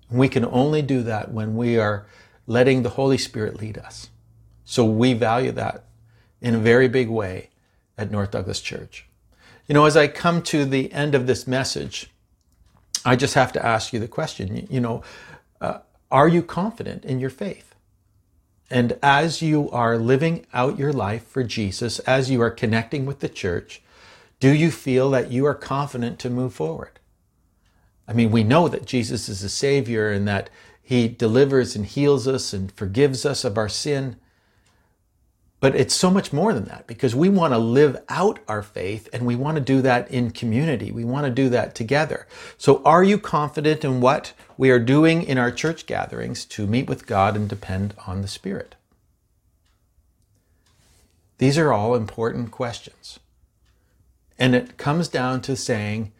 We 0.09 0.29
can 0.29 0.45
only 0.45 0.81
do 0.81 1.03
that 1.03 1.31
when 1.31 1.55
we 1.55 1.77
are 1.77 2.05
letting 2.47 2.83
the 2.83 2.91
Holy 2.91 3.17
Spirit 3.17 3.59
lead 3.59 3.77
us. 3.77 4.09
So 4.63 4.85
we 4.85 5.13
value 5.13 5.51
that 5.51 5.85
in 6.41 6.55
a 6.55 6.59
very 6.59 6.88
big 6.88 7.09
way 7.09 7.49
at 7.97 8.11
North 8.11 8.31
Douglas 8.31 8.61
Church. 8.61 9.05
You 9.67 9.73
know, 9.73 9.85
as 9.85 9.97
I 9.97 10.07
come 10.07 10.41
to 10.43 10.63
the 10.63 10.91
end 10.93 11.15
of 11.15 11.27
this 11.27 11.47
message, 11.47 12.11
I 13.06 13.15
just 13.15 13.36
have 13.36 13.54
to 13.54 13.65
ask 13.65 13.94
you 13.94 14.00
the 14.00 14.08
question, 14.08 14.68
you 14.70 14.82
know, 14.82 15.04
uh, 15.62 15.80
are 16.12 16.28
you 16.28 16.41
confident 16.41 17.06
in 17.06 17.20
your 17.20 17.30
faith? 17.30 17.76
And 18.70 18.98
as 19.04 19.41
you 19.44 19.70
are 19.70 19.98
living 19.98 20.48
out 20.54 20.80
your 20.80 20.91
life 20.91 21.26
for 21.28 21.44
Jesus, 21.44 22.00
as 22.00 22.32
you 22.32 22.41
are 22.41 22.50
connecting 22.50 23.06
with 23.06 23.20
the 23.20 23.30
church, 23.30 23.82
do 24.39 24.52
you 24.52 24.72
feel 24.72 25.12
that 25.12 25.32
you 25.32 25.46
are 25.46 25.54
confident 25.54 26.18
to 26.20 26.30
move 26.30 26.54
forward? 26.54 27.00
I 28.08 28.13
mean, 28.13 28.32
we 28.32 28.44
know 28.44 28.68
that 28.68 28.86
Jesus 28.86 29.30
is 29.30 29.44
a 29.44 29.50
Savior 29.50 30.12
and 30.12 30.28
that 30.28 30.50
He 30.82 31.08
delivers 31.08 31.76
and 31.76 31.86
heals 31.86 32.28
us 32.28 32.54
and 32.54 32.72
forgives 32.72 33.26
us 33.26 33.44
of 33.44 33.58
our 33.58 33.70
sin. 33.70 34.18
But 35.65 35.75
it's 35.75 35.95
so 35.95 36.12
much 36.12 36.32
more 36.32 36.54
than 36.54 36.65
that 36.65 36.86
because 36.86 37.15
we 37.15 37.28
want 37.28 37.51
to 37.51 37.58
live 37.58 37.97
out 38.08 38.38
our 38.47 38.62
faith 38.62 39.10
and 39.12 39.25
we 39.25 39.36
want 39.36 39.56
to 39.56 39.63
do 39.63 39.82
that 39.82 40.12
in 40.12 40.30
community. 40.30 40.91
We 40.91 41.04
want 41.04 41.25
to 41.25 41.32
do 41.32 41.49
that 41.49 41.73
together. 41.73 42.28
So 42.56 42.84
are 42.84 43.04
you 43.04 43.17
confident 43.17 43.84
in 43.84 43.99
what 43.99 44.34
we 44.58 44.69
are 44.69 44.78
doing 44.78 45.23
in 45.23 45.39
our 45.39 45.49
church 45.49 45.88
gatherings 45.88 46.45
to 46.45 46.67
meet 46.67 46.88
with 46.88 47.08
God 47.08 47.36
and 47.36 47.49
depend 47.49 47.95
on 48.06 48.21
the 48.21 48.28
Spirit? 48.28 48.75
These 51.39 51.58
are 51.58 51.73
all 51.73 51.95
important 51.95 52.51
questions. 52.51 53.19
And 54.38 54.54
it 54.54 54.78
comes 54.78 55.08
down 55.08 55.41
to 55.41 55.56
saying, 55.56 56.12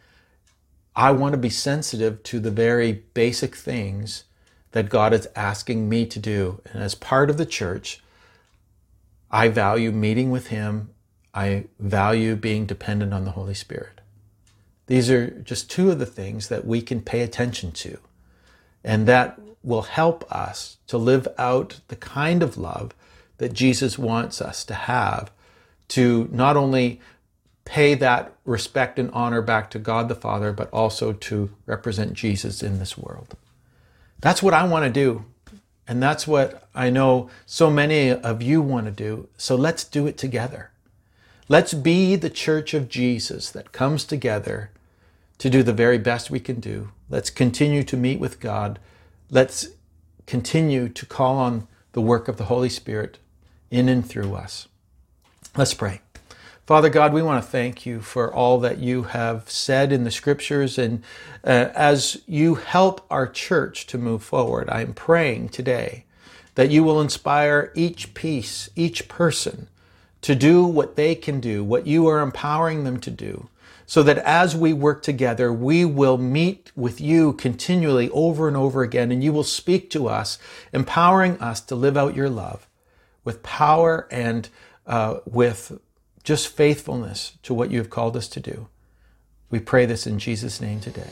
I 0.96 1.12
want 1.12 1.34
to 1.34 1.38
be 1.38 1.50
sensitive 1.50 2.20
to 2.24 2.40
the 2.40 2.50
very 2.50 3.04
basic 3.14 3.54
things 3.54 4.24
that 4.72 4.88
God 4.88 5.12
is 5.12 5.28
asking 5.36 5.88
me 5.88 6.04
to 6.06 6.18
do. 6.18 6.60
And 6.72 6.82
as 6.82 6.96
part 6.96 7.30
of 7.30 7.36
the 7.36 7.46
church, 7.46 8.02
I 9.30 9.48
value 9.48 9.92
meeting 9.92 10.30
with 10.30 10.48
Him. 10.48 10.90
I 11.34 11.64
value 11.78 12.36
being 12.36 12.66
dependent 12.66 13.12
on 13.12 13.24
the 13.24 13.32
Holy 13.32 13.54
Spirit. 13.54 14.00
These 14.86 15.10
are 15.10 15.30
just 15.30 15.70
two 15.70 15.90
of 15.90 15.98
the 15.98 16.06
things 16.06 16.48
that 16.48 16.64
we 16.64 16.80
can 16.80 17.02
pay 17.02 17.22
attention 17.22 17.72
to. 17.72 17.98
And 18.84 19.06
that 19.06 19.38
will 19.62 19.82
help 19.82 20.30
us 20.32 20.78
to 20.86 20.96
live 20.96 21.26
out 21.36 21.80
the 21.88 21.96
kind 21.96 22.42
of 22.42 22.56
love 22.56 22.94
that 23.38 23.52
Jesus 23.52 23.98
wants 23.98 24.40
us 24.40 24.64
to 24.64 24.74
have 24.74 25.30
to 25.88 26.28
not 26.32 26.56
only 26.56 27.00
pay 27.64 27.94
that 27.94 28.32
respect 28.44 28.98
and 28.98 29.10
honor 29.10 29.42
back 29.42 29.70
to 29.70 29.78
God 29.78 30.08
the 30.08 30.14
Father, 30.14 30.52
but 30.52 30.70
also 30.72 31.12
to 31.12 31.50
represent 31.66 32.14
Jesus 32.14 32.62
in 32.62 32.78
this 32.78 32.96
world. 32.96 33.36
That's 34.20 34.42
what 34.42 34.54
I 34.54 34.64
want 34.64 34.84
to 34.84 34.90
do. 34.90 35.24
And 35.88 36.02
that's 36.02 36.26
what 36.26 36.68
I 36.74 36.90
know 36.90 37.30
so 37.46 37.70
many 37.70 38.10
of 38.10 38.42
you 38.42 38.60
want 38.60 38.86
to 38.86 38.92
do. 38.92 39.28
So 39.36 39.54
let's 39.54 39.84
do 39.84 40.06
it 40.06 40.18
together. 40.18 40.70
Let's 41.48 41.74
be 41.74 42.16
the 42.16 42.30
church 42.30 42.74
of 42.74 42.88
Jesus 42.88 43.50
that 43.50 43.72
comes 43.72 44.04
together 44.04 44.70
to 45.38 45.50
do 45.50 45.62
the 45.62 45.72
very 45.72 45.98
best 45.98 46.30
we 46.30 46.40
can 46.40 46.58
do. 46.58 46.90
Let's 47.08 47.30
continue 47.30 47.84
to 47.84 47.96
meet 47.96 48.18
with 48.18 48.40
God. 48.40 48.80
Let's 49.30 49.68
continue 50.26 50.88
to 50.88 51.06
call 51.06 51.36
on 51.38 51.68
the 51.92 52.00
work 52.00 52.26
of 52.26 52.36
the 52.36 52.46
Holy 52.46 52.68
Spirit 52.68 53.18
in 53.70 53.88
and 53.88 54.04
through 54.04 54.34
us. 54.34 54.66
Let's 55.56 55.74
pray. 55.74 56.00
Father 56.66 56.90
God, 56.90 57.12
we 57.12 57.22
want 57.22 57.44
to 57.44 57.48
thank 57.48 57.86
you 57.86 58.00
for 58.00 58.34
all 58.34 58.58
that 58.58 58.78
you 58.78 59.04
have 59.04 59.48
said 59.48 59.92
in 59.92 60.02
the 60.02 60.10
scriptures. 60.10 60.78
And 60.78 61.04
uh, 61.44 61.68
as 61.76 62.20
you 62.26 62.56
help 62.56 63.06
our 63.08 63.28
church 63.28 63.86
to 63.86 63.98
move 63.98 64.24
forward, 64.24 64.68
I'm 64.68 64.92
praying 64.92 65.50
today 65.50 66.06
that 66.56 66.70
you 66.70 66.82
will 66.82 67.00
inspire 67.00 67.70
each 67.76 68.14
piece, 68.14 68.68
each 68.74 69.06
person 69.06 69.68
to 70.22 70.34
do 70.34 70.64
what 70.64 70.96
they 70.96 71.14
can 71.14 71.38
do, 71.38 71.62
what 71.62 71.86
you 71.86 72.08
are 72.08 72.20
empowering 72.20 72.82
them 72.82 72.98
to 72.98 73.12
do, 73.12 73.48
so 73.86 74.02
that 74.02 74.18
as 74.18 74.56
we 74.56 74.72
work 74.72 75.04
together, 75.04 75.52
we 75.52 75.84
will 75.84 76.18
meet 76.18 76.72
with 76.74 77.00
you 77.00 77.34
continually 77.34 78.10
over 78.10 78.48
and 78.48 78.56
over 78.56 78.82
again, 78.82 79.12
and 79.12 79.22
you 79.22 79.32
will 79.32 79.44
speak 79.44 79.88
to 79.90 80.08
us, 80.08 80.36
empowering 80.72 81.38
us 81.38 81.60
to 81.60 81.76
live 81.76 81.96
out 81.96 82.16
your 82.16 82.28
love 82.28 82.66
with 83.22 83.44
power 83.44 84.08
and 84.10 84.48
uh, 84.88 85.18
with 85.26 85.78
just 86.26 86.48
faithfulness 86.48 87.38
to 87.44 87.54
what 87.54 87.70
you 87.70 87.78
have 87.78 87.88
called 87.88 88.16
us 88.16 88.26
to 88.26 88.40
do. 88.40 88.66
We 89.48 89.60
pray 89.60 89.86
this 89.86 90.08
in 90.08 90.18
Jesus' 90.18 90.60
name 90.60 90.80
today. 90.80 91.08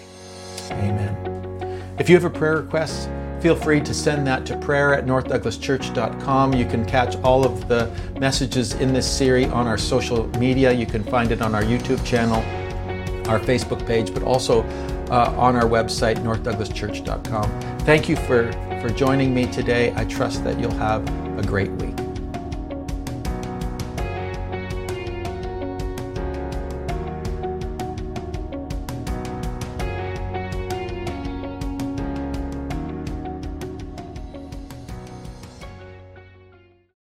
Amen. 0.72 1.94
If 2.00 2.08
you 2.08 2.16
have 2.16 2.24
a 2.24 2.30
prayer 2.30 2.56
request, 2.56 3.08
feel 3.40 3.54
free 3.54 3.80
to 3.82 3.94
send 3.94 4.26
that 4.26 4.44
to 4.46 4.58
prayer 4.58 4.92
at 4.92 5.06
northdouglaschurch.com. 5.06 6.54
You 6.54 6.64
can 6.64 6.84
catch 6.84 7.14
all 7.18 7.44
of 7.44 7.68
the 7.68 7.88
messages 8.18 8.74
in 8.74 8.92
this 8.92 9.08
series 9.08 9.46
on 9.52 9.68
our 9.68 9.78
social 9.78 10.26
media. 10.40 10.72
You 10.72 10.84
can 10.84 11.04
find 11.04 11.30
it 11.30 11.40
on 11.40 11.54
our 11.54 11.62
YouTube 11.62 12.04
channel, 12.04 12.38
our 13.30 13.38
Facebook 13.38 13.86
page, 13.86 14.12
but 14.12 14.24
also 14.24 14.64
uh, 15.10 15.32
on 15.36 15.54
our 15.54 15.68
website, 15.68 16.16
northdouglaschurch.com. 16.24 17.78
Thank 17.80 18.08
you 18.08 18.16
for, 18.16 18.50
for 18.82 18.90
joining 18.90 19.32
me 19.32 19.46
today. 19.46 19.92
I 19.94 20.06
trust 20.06 20.42
that 20.42 20.58
you'll 20.58 20.74
have 20.74 21.06
a 21.38 21.42
great 21.46 21.70
week. 21.70 22.03